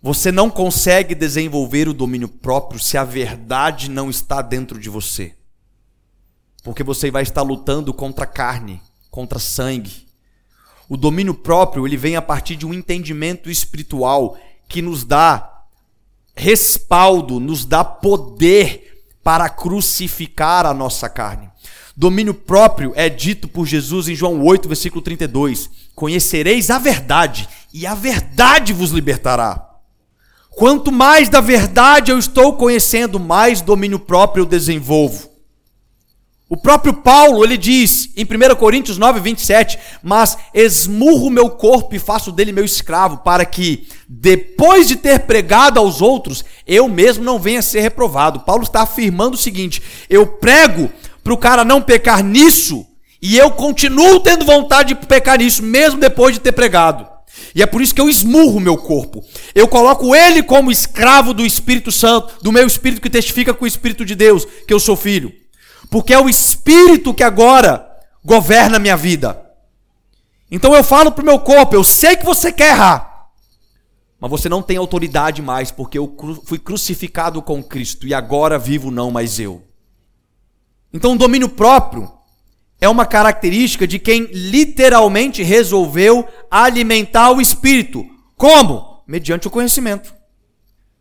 [0.02, 5.34] Você não consegue desenvolver o domínio próprio se a verdade não está dentro de você.
[6.66, 10.08] Porque você vai estar lutando contra carne, contra sangue.
[10.88, 14.36] O domínio próprio, ele vem a partir de um entendimento espiritual
[14.68, 15.62] que nos dá
[16.34, 21.48] respaldo, nos dá poder para crucificar a nossa carne.
[21.96, 25.70] Domínio próprio é dito por Jesus em João 8, versículo 32.
[25.94, 29.70] Conhecereis a verdade, e a verdade vos libertará.
[30.50, 35.25] Quanto mais da verdade eu estou conhecendo, mais domínio próprio eu desenvolvo.
[36.48, 41.98] O próprio Paulo, ele diz em 1 Coríntios 9, 27, mas esmurro meu corpo e
[41.98, 47.40] faço dele meu escravo, para que, depois de ter pregado aos outros, eu mesmo não
[47.40, 48.40] venha ser reprovado.
[48.40, 50.88] Paulo está afirmando o seguinte: eu prego
[51.24, 52.86] para o cara não pecar nisso,
[53.20, 57.08] e eu continuo tendo vontade de pecar nisso, mesmo depois de ter pregado.
[57.56, 59.24] E é por isso que eu esmurro meu corpo.
[59.52, 63.68] Eu coloco ele como escravo do Espírito Santo, do meu espírito que testifica com o
[63.68, 65.32] Espírito de Deus, que eu sou filho
[65.90, 67.88] porque é o Espírito que agora
[68.24, 69.42] governa a minha vida.
[70.50, 73.28] Então eu falo para o meu corpo: eu sei que você quer errar,
[74.20, 78.90] mas você não tem autoridade mais, porque eu fui crucificado com Cristo e agora vivo
[78.90, 79.62] não mais eu.
[80.92, 82.10] Então o domínio próprio
[82.80, 88.04] é uma característica de quem literalmente resolveu alimentar o espírito.
[88.36, 89.02] Como?
[89.06, 90.14] Mediante o conhecimento.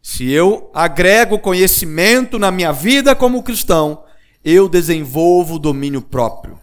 [0.01, 4.04] Se eu agrego conhecimento na minha vida como cristão,
[4.45, 6.59] eu desenvolvo o domínio próprio.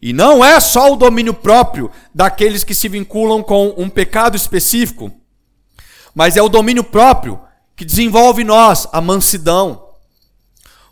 [0.00, 5.10] E não é só o domínio próprio daqueles que se vinculam com um pecado específico,
[6.14, 7.40] mas é o domínio próprio
[7.74, 9.84] que desenvolve em nós a mansidão.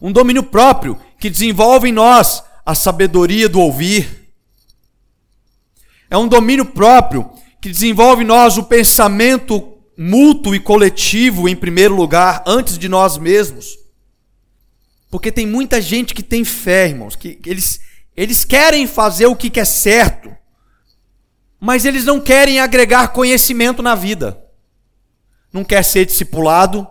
[0.02, 4.32] Um domínio próprio que desenvolve em nós a sabedoria do ouvir.
[6.10, 7.30] É um domínio próprio
[7.60, 13.16] que desenvolve em nós o pensamento mútuo e coletivo em primeiro lugar, antes de nós
[13.16, 13.83] mesmos.
[15.14, 17.80] Porque tem muita gente que tem fé, irmãos, que eles,
[18.16, 20.36] eles querem fazer o que é certo,
[21.60, 24.44] mas eles não querem agregar conhecimento na vida.
[25.52, 26.84] Não quer ser discipulado,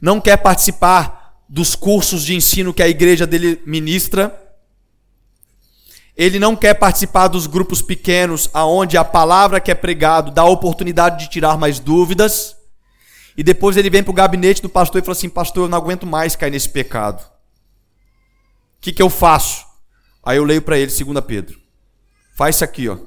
[0.00, 4.42] não quer participar dos cursos de ensino que a igreja dele ministra.
[6.16, 10.48] Ele não quer participar dos grupos pequenos aonde a palavra que é pregado dá a
[10.48, 12.56] oportunidade de tirar mais dúvidas.
[13.36, 15.78] E depois ele vem para o gabinete do pastor e fala assim: Pastor, eu não
[15.78, 17.20] aguento mais cair nesse pecado.
[17.22, 19.66] O que, que eu faço?
[20.22, 21.58] Aí eu leio para ele, 2 Pedro.
[22.36, 22.98] Faz isso aqui, ó.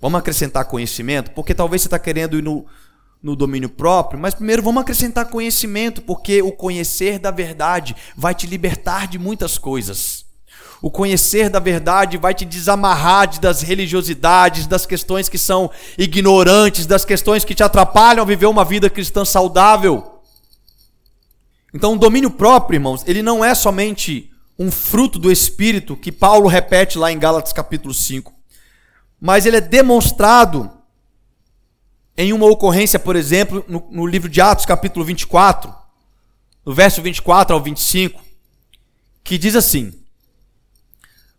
[0.00, 2.66] Vamos acrescentar conhecimento, porque talvez você está querendo ir no,
[3.22, 8.46] no domínio próprio, mas primeiro vamos acrescentar conhecimento, porque o conhecer da verdade vai te
[8.46, 10.26] libertar de muitas coisas.
[10.82, 17.04] O conhecer da verdade vai te desamarrar das religiosidades, das questões que são ignorantes, das
[17.04, 20.20] questões que te atrapalham a viver uma vida cristã saudável.
[21.72, 24.28] Então, o domínio próprio, irmãos, ele não é somente
[24.58, 28.34] um fruto do espírito que Paulo repete lá em Gálatas capítulo 5,
[29.20, 30.68] mas ele é demonstrado
[32.16, 35.72] em uma ocorrência, por exemplo, no, no livro de Atos, capítulo 24,
[36.66, 38.20] no verso 24 ao 25,
[39.22, 40.01] que diz assim: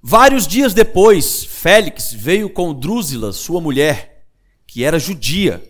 [0.06, 4.26] Vários dias depois, Félix veio com Drúzila, sua mulher,
[4.68, 5.64] que era judia.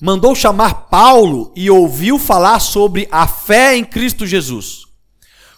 [0.00, 4.86] Mandou chamar Paulo e ouviu falar sobre a fé em Cristo Jesus.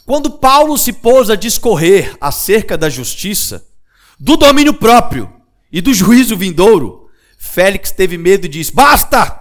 [0.04, 3.64] Quando Paulo se pôs a discorrer acerca da justiça,
[4.18, 5.32] do domínio próprio
[5.70, 9.40] e do juízo vindouro, Félix teve medo e disse: Basta!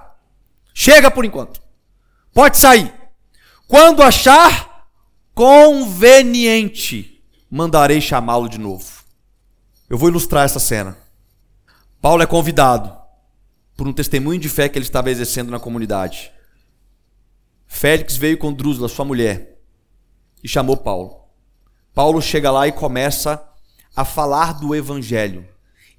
[0.76, 1.60] Chega por enquanto.
[2.32, 2.94] Pode sair.
[3.68, 4.86] Quando achar
[5.34, 7.13] conveniente,
[7.54, 9.04] mandarei chamá-lo de novo.
[9.88, 10.98] Eu vou ilustrar essa cena.
[12.02, 12.92] Paulo é convidado
[13.78, 16.32] por um testemunho de fé que ele estava exercendo na comunidade.
[17.68, 19.60] Félix veio com Drúzula, sua mulher,
[20.44, 21.28] e chamou Paulo.
[21.94, 23.48] Paulo chega lá e começa
[23.96, 25.48] a falar do evangelho.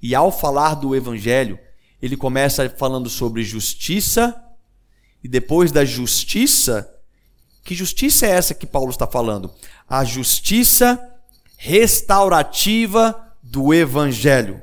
[0.01, 1.57] E ao falar do evangelho,
[2.01, 4.43] ele começa falando sobre justiça,
[5.23, 6.93] e depois da justiça,
[7.63, 9.53] que justiça é essa que Paulo está falando?
[9.87, 11.14] A justiça
[11.65, 14.61] restaurativa do Evangelho.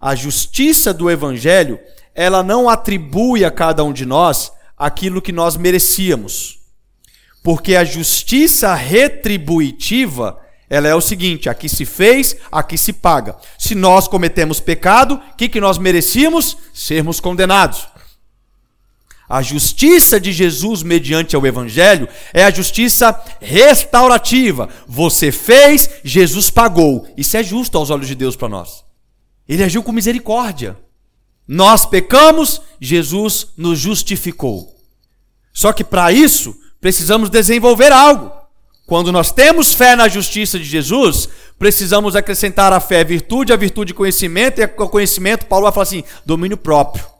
[0.00, 1.80] A justiça do Evangelho,
[2.14, 6.60] ela não atribui a cada um de nós aquilo que nós merecíamos.
[7.42, 10.38] Porque a justiça retributiva,
[10.70, 13.36] ela é o seguinte: aqui se fez, aqui se paga.
[13.58, 16.56] Se nós cometemos pecado, o que, que nós merecíamos?
[16.72, 17.88] Sermos condenados.
[19.32, 24.68] A justiça de Jesus mediante o Evangelho é a justiça restaurativa.
[24.86, 27.08] Você fez, Jesus pagou.
[27.16, 28.84] Isso é justo aos olhos de Deus para nós.
[29.48, 30.76] Ele agiu com misericórdia.
[31.48, 34.76] Nós pecamos, Jesus nos justificou.
[35.50, 38.30] Só que para isso, precisamos desenvolver algo.
[38.86, 41.26] Quando nós temos fé na justiça de Jesus,
[41.58, 46.04] precisamos acrescentar a fé virtude, a virtude conhecimento, e o conhecimento, Paulo vai falar assim,
[46.26, 47.11] domínio próprio.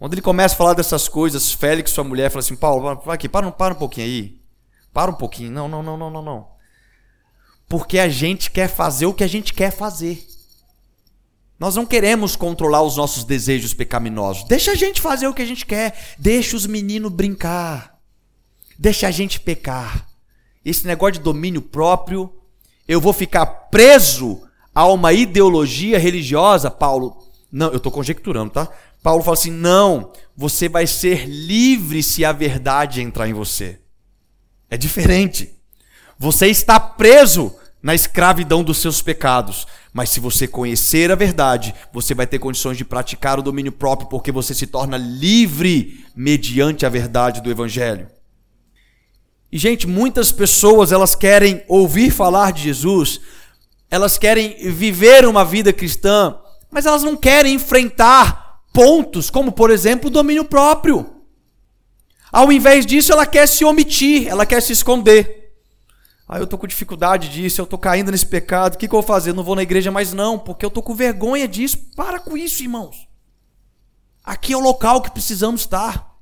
[0.00, 3.28] Quando ele começa a falar dessas coisas, Félix, sua mulher, fala assim, Paulo, vai aqui,
[3.28, 4.40] para, para um pouquinho aí.
[4.94, 5.52] Para um pouquinho.
[5.52, 6.48] Não, não, não, não, não, não.
[7.68, 10.26] Porque a gente quer fazer o que a gente quer fazer.
[11.58, 14.44] Nós não queremos controlar os nossos desejos pecaminosos.
[14.48, 15.94] Deixa a gente fazer o que a gente quer.
[16.18, 17.98] Deixa os meninos brincar.
[18.78, 20.08] Deixa a gente pecar
[20.64, 22.32] esse negócio de domínio próprio,
[22.88, 24.42] eu vou ficar preso
[24.74, 27.18] a uma ideologia religiosa, Paulo.
[27.52, 28.68] Não, eu estou conjecturando, tá?
[29.02, 33.80] Paulo fala assim: não, você vai ser livre se a verdade entrar em você.
[34.68, 35.54] É diferente.
[36.18, 39.66] Você está preso na escravidão dos seus pecados.
[39.92, 44.08] Mas se você conhecer a verdade, você vai ter condições de praticar o domínio próprio,
[44.08, 48.08] porque você se torna livre mediante a verdade do Evangelho.
[49.50, 53.20] E gente, muitas pessoas elas querem ouvir falar de Jesus,
[53.90, 56.38] elas querem viver uma vida cristã,
[56.70, 61.20] mas elas não querem enfrentar pontos como, por exemplo, o domínio próprio.
[62.32, 65.40] Ao invés disso, ela quer se omitir, ela quer se esconder.
[66.28, 69.00] Ah, eu tô com dificuldade disso, eu tô caindo nesse pecado, o que, que eu
[69.00, 69.32] vou fazer?
[69.32, 71.76] Não vou na igreja mais não, porque eu tô com vergonha disso.
[71.96, 73.08] Para com isso, irmãos.
[74.24, 76.16] Aqui é o local que precisamos estar.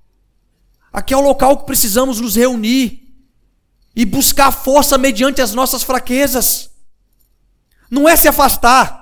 [0.90, 3.06] Aqui é o local que precisamos nos reunir
[3.94, 6.70] e buscar força mediante as nossas fraquezas.
[7.90, 8.97] Não é se afastar,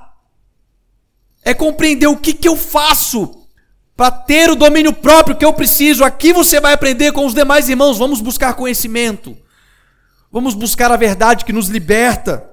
[1.47, 3.47] é compreender o que, que eu faço
[3.97, 6.03] para ter o domínio próprio que eu preciso.
[6.03, 7.99] Aqui você vai aprender com os demais irmãos.
[7.99, 9.39] Vamos buscar conhecimento,
[10.31, 12.51] vamos buscar a verdade que nos liberta.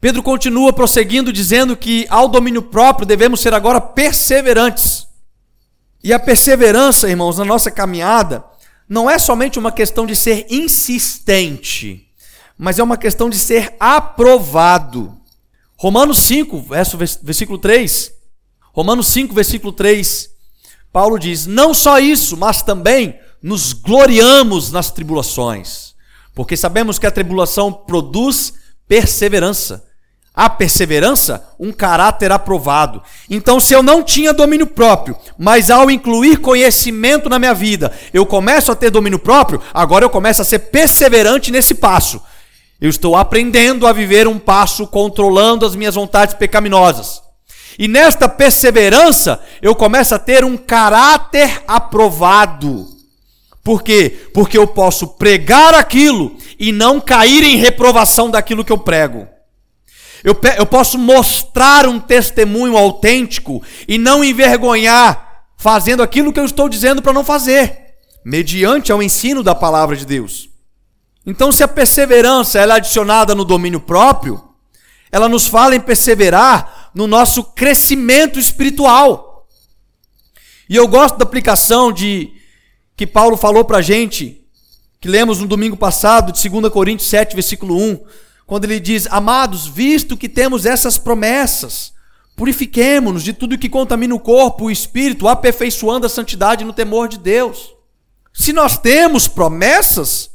[0.00, 5.06] Pedro continua prosseguindo, dizendo que ao domínio próprio devemos ser agora perseverantes.
[6.02, 8.42] E a perseverança, irmãos, na nossa caminhada,
[8.88, 12.08] não é somente uma questão de ser insistente,
[12.56, 15.21] mas é uma questão de ser aprovado.
[15.82, 18.12] Romanos 5, verso, versículo 3.
[18.72, 20.30] Romanos 5, versículo 3.
[20.92, 25.96] Paulo diz: Não só isso, mas também nos gloriamos nas tribulações,
[26.36, 28.54] porque sabemos que a tribulação produz
[28.86, 29.84] perseverança
[30.34, 33.02] a perseverança, um caráter aprovado.
[33.28, 38.24] Então, se eu não tinha domínio próprio, mas ao incluir conhecimento na minha vida, eu
[38.24, 42.20] começo a ter domínio próprio, agora eu começo a ser perseverante nesse passo.
[42.82, 47.22] Eu estou aprendendo a viver um passo controlando as minhas vontades pecaminosas.
[47.78, 52.88] E nesta perseverança, eu começo a ter um caráter aprovado.
[53.62, 54.26] Por quê?
[54.34, 59.28] Porque eu posso pregar aquilo e não cair em reprovação daquilo que eu prego.
[60.24, 66.68] Eu, eu posso mostrar um testemunho autêntico e não envergonhar fazendo aquilo que eu estou
[66.68, 70.51] dizendo para não fazer, mediante ao ensino da palavra de Deus.
[71.24, 74.42] Então, se a perseverança é adicionada no domínio próprio,
[75.10, 79.46] ela nos fala em perseverar no nosso crescimento espiritual.
[80.68, 82.32] E eu gosto da aplicação de
[82.96, 84.42] que Paulo falou para a gente,
[85.00, 88.00] que lemos no domingo passado, de 2 Coríntios 7, versículo 1,
[88.46, 91.92] quando ele diz: Amados, visto que temos essas promessas,
[92.34, 97.18] purifiquemo-nos de tudo que contamina o corpo, o espírito, aperfeiçoando a santidade no temor de
[97.18, 97.74] Deus.
[98.32, 100.31] Se nós temos promessas,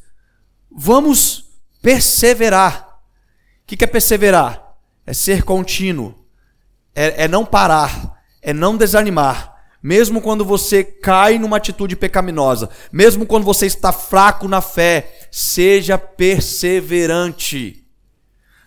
[0.71, 1.45] vamos
[1.81, 2.99] perseverar.
[3.63, 4.75] O que é perseverar?
[5.05, 6.13] É ser contínuo,
[6.93, 13.25] é, é não parar, é não desanimar, mesmo quando você cai numa atitude pecaminosa, mesmo
[13.25, 17.85] quando você está fraco na fé, seja perseverante.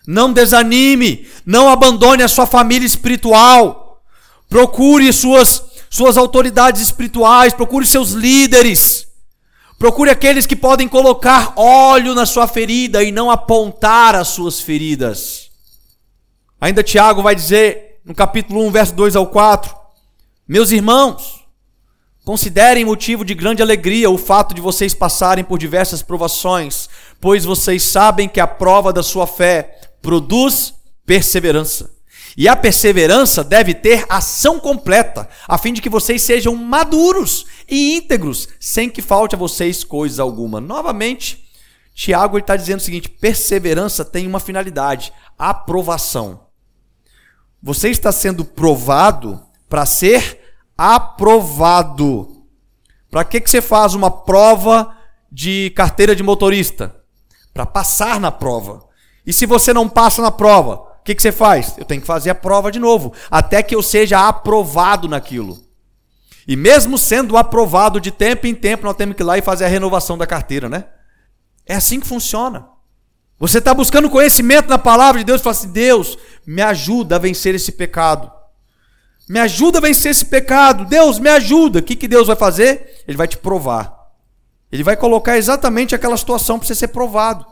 [0.07, 4.03] Não desanime, não abandone a sua família espiritual.
[4.49, 9.10] Procure suas suas autoridades espirituais, procure seus líderes.
[9.81, 15.49] Procure aqueles que podem colocar óleo na sua ferida e não apontar as suas feridas.
[16.61, 19.75] Ainda Tiago vai dizer no capítulo 1, verso 2 ao 4:
[20.47, 21.43] Meus irmãos,
[22.23, 26.87] considerem motivo de grande alegria o fato de vocês passarem por diversas provações,
[27.19, 30.75] pois vocês sabem que a prova da sua fé produz
[31.07, 31.89] perseverança.
[32.37, 37.95] E a perseverança deve ter ação completa, a fim de que vocês sejam maduros e
[37.95, 40.61] íntegros, sem que falte a vocês coisa alguma.
[40.61, 41.43] Novamente,
[41.93, 46.47] Tiago está dizendo o seguinte: perseverança tem uma finalidade, aprovação.
[47.61, 50.39] Você está sendo provado para ser
[50.77, 52.45] aprovado.
[53.09, 54.97] Para que, que você faz uma prova
[55.31, 56.95] de carteira de motorista?
[57.53, 58.87] Para passar na prova.
[59.25, 61.75] E se você não passa na prova, o que, que você faz?
[61.79, 65.57] Eu tenho que fazer a prova de novo, até que eu seja aprovado naquilo.
[66.47, 69.65] E mesmo sendo aprovado de tempo em tempo, nós temos que ir lá e fazer
[69.65, 70.85] a renovação da carteira, né?
[71.65, 72.67] É assim que funciona.
[73.39, 77.19] Você está buscando conhecimento na palavra de Deus e fala assim: Deus, me ajuda a
[77.19, 78.31] vencer esse pecado.
[79.27, 80.85] Me ajuda a vencer esse pecado.
[80.85, 81.79] Deus, me ajuda.
[81.79, 83.03] O que, que Deus vai fazer?
[83.07, 83.97] Ele vai te provar.
[84.71, 87.45] Ele vai colocar exatamente aquela situação para você ser provado.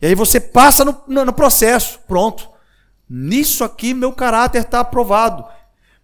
[0.00, 1.98] E aí você passa no, no, no processo.
[2.06, 2.48] Pronto.
[3.08, 5.44] Nisso aqui meu caráter está aprovado.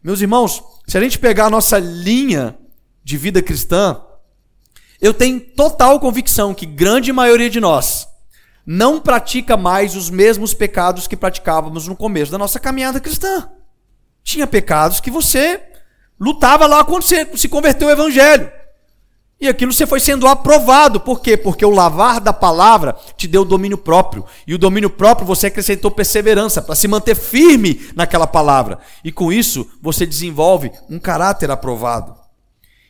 [0.03, 2.57] Meus irmãos, se a gente pegar a nossa linha
[3.05, 4.01] de vida cristã,
[5.01, 8.09] eu tenho total convicção que grande maioria de nós
[8.65, 13.51] não pratica mais os mesmos pecados que praticávamos no começo da nossa caminhada cristã.
[14.23, 15.61] Tinha pecados que você
[16.19, 18.51] lutava lá quando você se converteu ao evangelho.
[19.43, 21.01] E aquilo você foi sendo aprovado.
[21.01, 21.37] Por quê?
[21.37, 24.25] Porque o lavar da palavra te deu domínio próprio.
[24.47, 28.79] E o domínio próprio você acrescentou perseverança para se manter firme naquela palavra.
[29.03, 32.15] E com isso você desenvolve um caráter aprovado.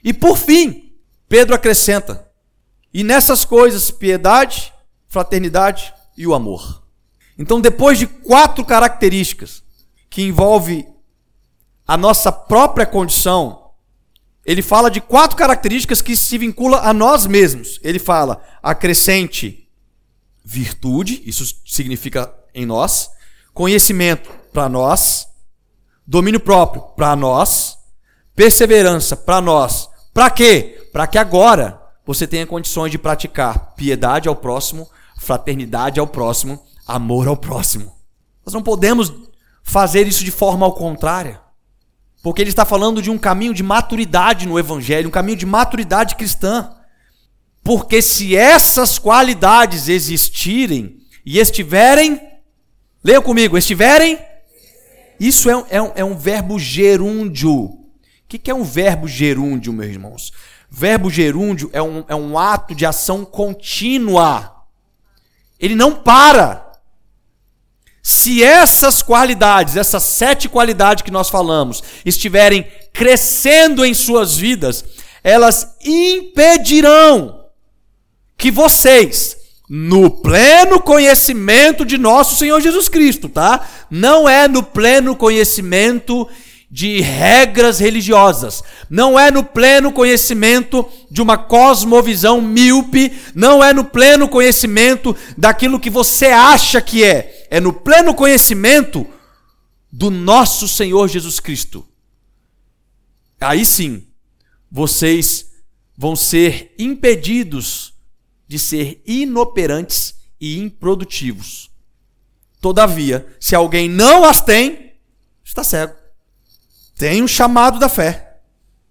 [0.04, 0.92] E por fim,
[1.26, 2.28] Pedro acrescenta:
[2.92, 4.74] e nessas coisas, piedade,
[5.08, 6.82] fraternidade e o amor.
[7.38, 9.62] Então, depois de quatro características
[10.10, 10.86] que envolve
[11.88, 13.61] a nossa própria condição,
[14.44, 17.78] ele fala de quatro características que se vincula a nós mesmos.
[17.82, 19.68] Ele fala acrescente
[20.44, 23.10] virtude, isso significa em nós,
[23.54, 25.28] conhecimento para nós,
[26.06, 27.78] domínio próprio para nós,
[28.34, 29.88] perseverança para nós.
[30.12, 30.88] Para quê?
[30.92, 34.90] Para que agora você tenha condições de praticar piedade ao próximo,
[35.20, 37.96] fraternidade ao próximo, amor ao próximo.
[38.44, 39.12] Nós não podemos
[39.62, 41.40] fazer isso de forma ao contrária.
[42.22, 46.14] Porque ele está falando de um caminho de maturidade no evangelho, um caminho de maturidade
[46.14, 46.72] cristã.
[47.64, 52.20] Porque se essas qualidades existirem e estiverem,
[53.02, 54.18] leia comigo, estiverem,
[55.18, 57.52] isso é um, é é um verbo gerúndio.
[57.52, 57.78] O
[58.28, 60.32] que, que é um verbo gerúndio, meus irmãos?
[60.70, 64.64] Verbo gerúndio é um, é um ato de ação contínua.
[65.60, 66.71] Ele não para.
[68.02, 74.84] Se essas qualidades, essas sete qualidades que nós falamos, estiverem crescendo em suas vidas,
[75.22, 77.44] elas impedirão
[78.36, 79.36] que vocês,
[79.68, 83.68] no pleno conhecimento de nosso Senhor Jesus Cristo, tá?
[83.88, 86.28] Não é no pleno conhecimento
[86.68, 93.84] de regras religiosas, não é no pleno conhecimento de uma cosmovisão míope, não é no
[93.84, 99.06] pleno conhecimento daquilo que você acha que é, é no pleno conhecimento
[99.92, 101.86] do nosso Senhor Jesus Cristo,
[103.38, 104.06] aí sim,
[104.70, 105.52] vocês
[105.94, 107.92] vão ser impedidos
[108.48, 111.70] de ser inoperantes e improdutivos.
[112.58, 114.94] Todavia, se alguém não as tem,
[115.44, 115.94] está cego.
[116.96, 118.38] Tem um chamado da fé,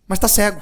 [0.07, 0.61] mas está cego.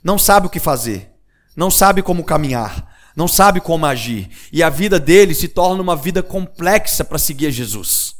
[0.00, 1.10] Não sabe o que fazer,
[1.56, 4.28] não sabe como caminhar, não sabe como agir.
[4.52, 8.14] E a vida dele se torna uma vida complexa para seguir a Jesus.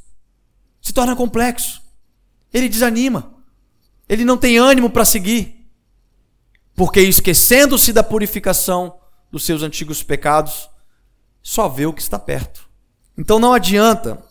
[0.80, 1.82] Se torna complexo.
[2.52, 3.34] Ele desanima.
[4.08, 5.66] Ele não tem ânimo para seguir.
[6.74, 8.98] Porque esquecendo-se da purificação
[9.30, 10.68] dos seus antigos pecados,
[11.42, 12.68] só vê o que está perto.
[13.16, 14.22] Então não adianta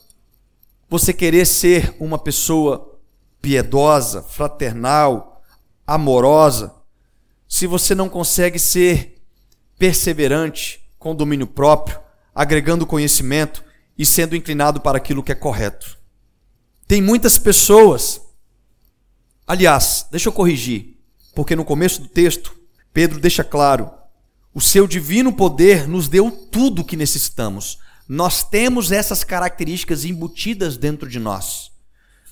[0.89, 2.99] você querer ser uma pessoa
[3.41, 5.41] piedosa, fraternal,
[5.86, 6.74] amorosa,
[7.47, 9.20] se você não consegue ser
[9.82, 11.99] perseverante, com domínio próprio,
[12.36, 13.63] agregando conhecimento
[13.97, 15.97] e sendo inclinado para aquilo que é correto.
[16.88, 18.21] Tem muitas pessoas,
[19.47, 20.99] aliás, deixa eu corrigir,
[21.34, 22.55] porque no começo do texto,
[22.93, 23.89] Pedro deixa claro:
[24.53, 27.79] o seu divino poder nos deu tudo o que necessitamos.
[28.07, 31.71] Nós temos essas características embutidas dentro de nós.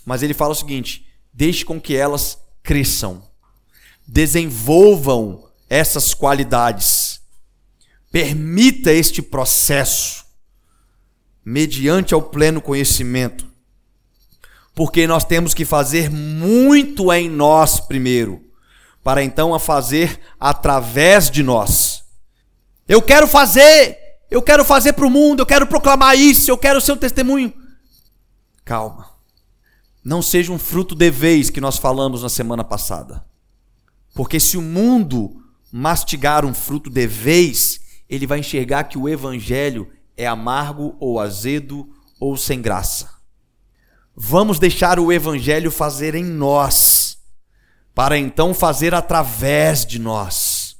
[0.06, 3.24] Mas ele fala o seguinte: deixe com que elas cresçam,
[4.08, 7.19] desenvolvam essas qualidades
[8.12, 10.26] Permita este processo,
[11.45, 13.47] mediante ao pleno conhecimento,
[14.74, 18.43] porque nós temos que fazer muito em nós primeiro,
[19.03, 22.03] para então a fazer através de nós.
[22.88, 23.97] Eu quero fazer,
[24.32, 27.53] eu quero fazer para o mundo, eu quero proclamar isso, eu quero ser um testemunho.
[28.66, 29.10] Calma.
[30.03, 33.24] Não seja um fruto de vez que nós falamos na semana passada.
[34.14, 37.80] Porque se o mundo mastigar um fruto de vez,
[38.10, 39.88] ele vai enxergar que o evangelho
[40.18, 41.88] é amargo ou azedo
[42.20, 43.10] ou sem graça.
[44.16, 47.18] Vamos deixar o evangelho fazer em nós,
[47.93, 50.76] para então fazer através de nós.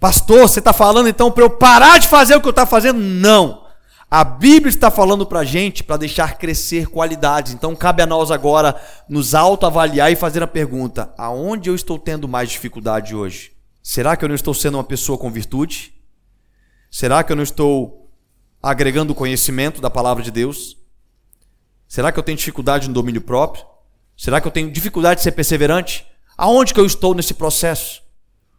[0.00, 2.98] Pastor, você está falando então para eu parar de fazer o que eu estou fazendo?
[2.98, 3.62] Não.
[4.10, 7.54] A Bíblia está falando para a gente para deixar crescer qualidades.
[7.54, 12.28] Então cabe a nós agora nos autoavaliar e fazer a pergunta: aonde eu estou tendo
[12.28, 13.52] mais dificuldade hoje?
[13.82, 15.94] Será que eu não estou sendo uma pessoa com virtude?
[16.94, 18.06] Será que eu não estou
[18.62, 20.76] agregando conhecimento da palavra de Deus?
[21.88, 23.64] Será que eu tenho dificuldade no domínio próprio?
[24.14, 26.06] Será que eu tenho dificuldade de ser perseverante?
[26.36, 28.02] Aonde que eu estou nesse processo?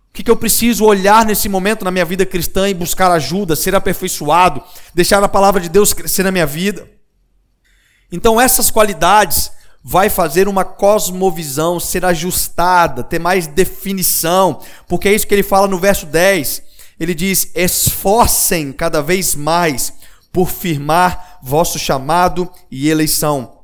[0.10, 3.56] O que, que eu preciso olhar nesse momento na minha vida cristã e buscar ajuda,
[3.56, 4.64] ser aperfeiçoado,
[4.96, 6.90] deixar a palavra de Deus crescer na minha vida?
[8.12, 9.52] Então essas qualidades
[9.84, 15.68] vai fazer uma cosmovisão ser ajustada, ter mais definição, porque é isso que ele fala
[15.68, 19.94] no verso 10 ele diz: esforcem cada vez mais
[20.32, 23.60] por firmar vosso chamado e eleição,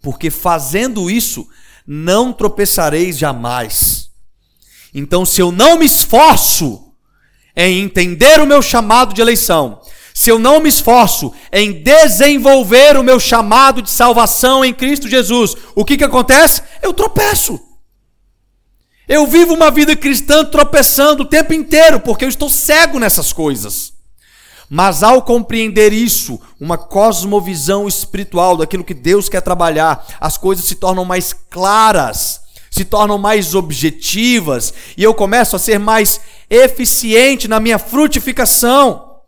[0.00, 1.46] porque fazendo isso
[1.86, 4.10] não tropeçareis jamais.
[4.94, 6.92] Então, se eu não me esforço
[7.54, 9.80] em entender o meu chamado de eleição,
[10.14, 15.54] se eu não me esforço em desenvolver o meu chamado de salvação em Cristo Jesus,
[15.74, 16.62] o que, que acontece?
[16.82, 17.67] Eu tropeço.
[19.08, 23.94] Eu vivo uma vida cristã tropeçando o tempo inteiro, porque eu estou cego nessas coisas.
[24.68, 30.74] Mas ao compreender isso, uma cosmovisão espiritual daquilo que Deus quer trabalhar, as coisas se
[30.74, 37.58] tornam mais claras, se tornam mais objetivas, e eu começo a ser mais eficiente na
[37.58, 39.20] minha frutificação.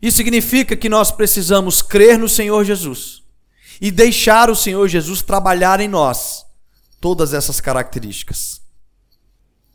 [0.00, 3.22] Isso significa que nós precisamos crer no Senhor Jesus
[3.80, 6.44] e deixar o Senhor Jesus trabalhar em nós
[7.00, 8.61] todas essas características.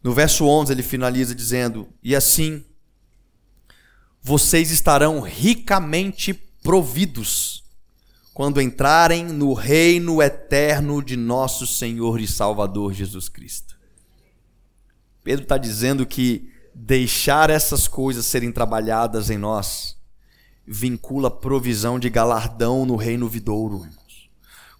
[0.08, 2.64] No verso 11 ele finaliza dizendo: E assim
[4.22, 7.66] vocês estarão ricamente providos
[8.34, 13.78] quando entrarem no reino eterno de nosso Senhor e Salvador Jesus Cristo.
[15.26, 19.98] Pedro está dizendo que deixar essas coisas serem trabalhadas em nós
[20.66, 23.86] vincula provisão de galardão no reino vidouro.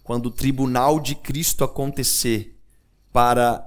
[0.06, 2.58] Quando o tribunal de Cristo acontecer
[3.12, 3.67] para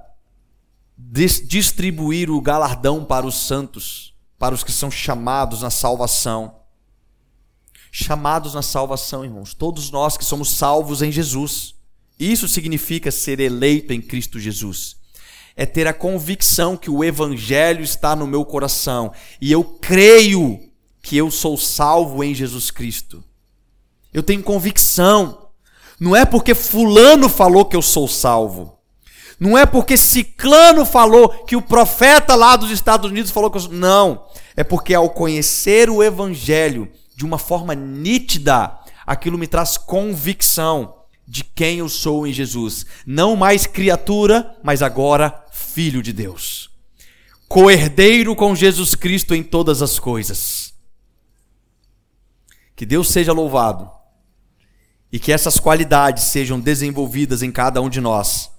[1.09, 6.55] distribuir o galardão para os santos, para os que são chamados na salvação.
[7.91, 9.53] Chamados na salvação, irmãos.
[9.53, 11.75] Todos nós que somos salvos em Jesus.
[12.17, 14.95] Isso significa ser eleito em Cristo Jesus.
[15.55, 20.71] É ter a convicção que o Evangelho está no meu coração e eu creio
[21.01, 23.23] que eu sou salvo em Jesus Cristo.
[24.13, 25.49] Eu tenho convicção.
[25.99, 28.80] Não é porque Fulano falou que eu sou salvo.
[29.41, 33.69] Não é porque Ciclano falou que o profeta lá dos Estados Unidos falou que eu...
[33.69, 34.27] Não.
[34.55, 40.93] É porque ao conhecer o Evangelho de uma forma nítida, aquilo me traz convicção
[41.27, 42.85] de quem eu sou em Jesus.
[43.03, 46.69] Não mais criatura, mas agora filho de Deus.
[47.47, 50.71] Coerdeiro com Jesus Cristo em todas as coisas.
[52.75, 53.89] Que Deus seja louvado
[55.11, 58.50] e que essas qualidades sejam desenvolvidas em cada um de nós,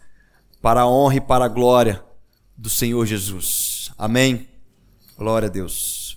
[0.63, 2.03] para a honra e para a glória
[2.57, 3.91] do Senhor Jesus.
[3.99, 4.49] Amém.
[5.19, 6.02] Glória a Deus.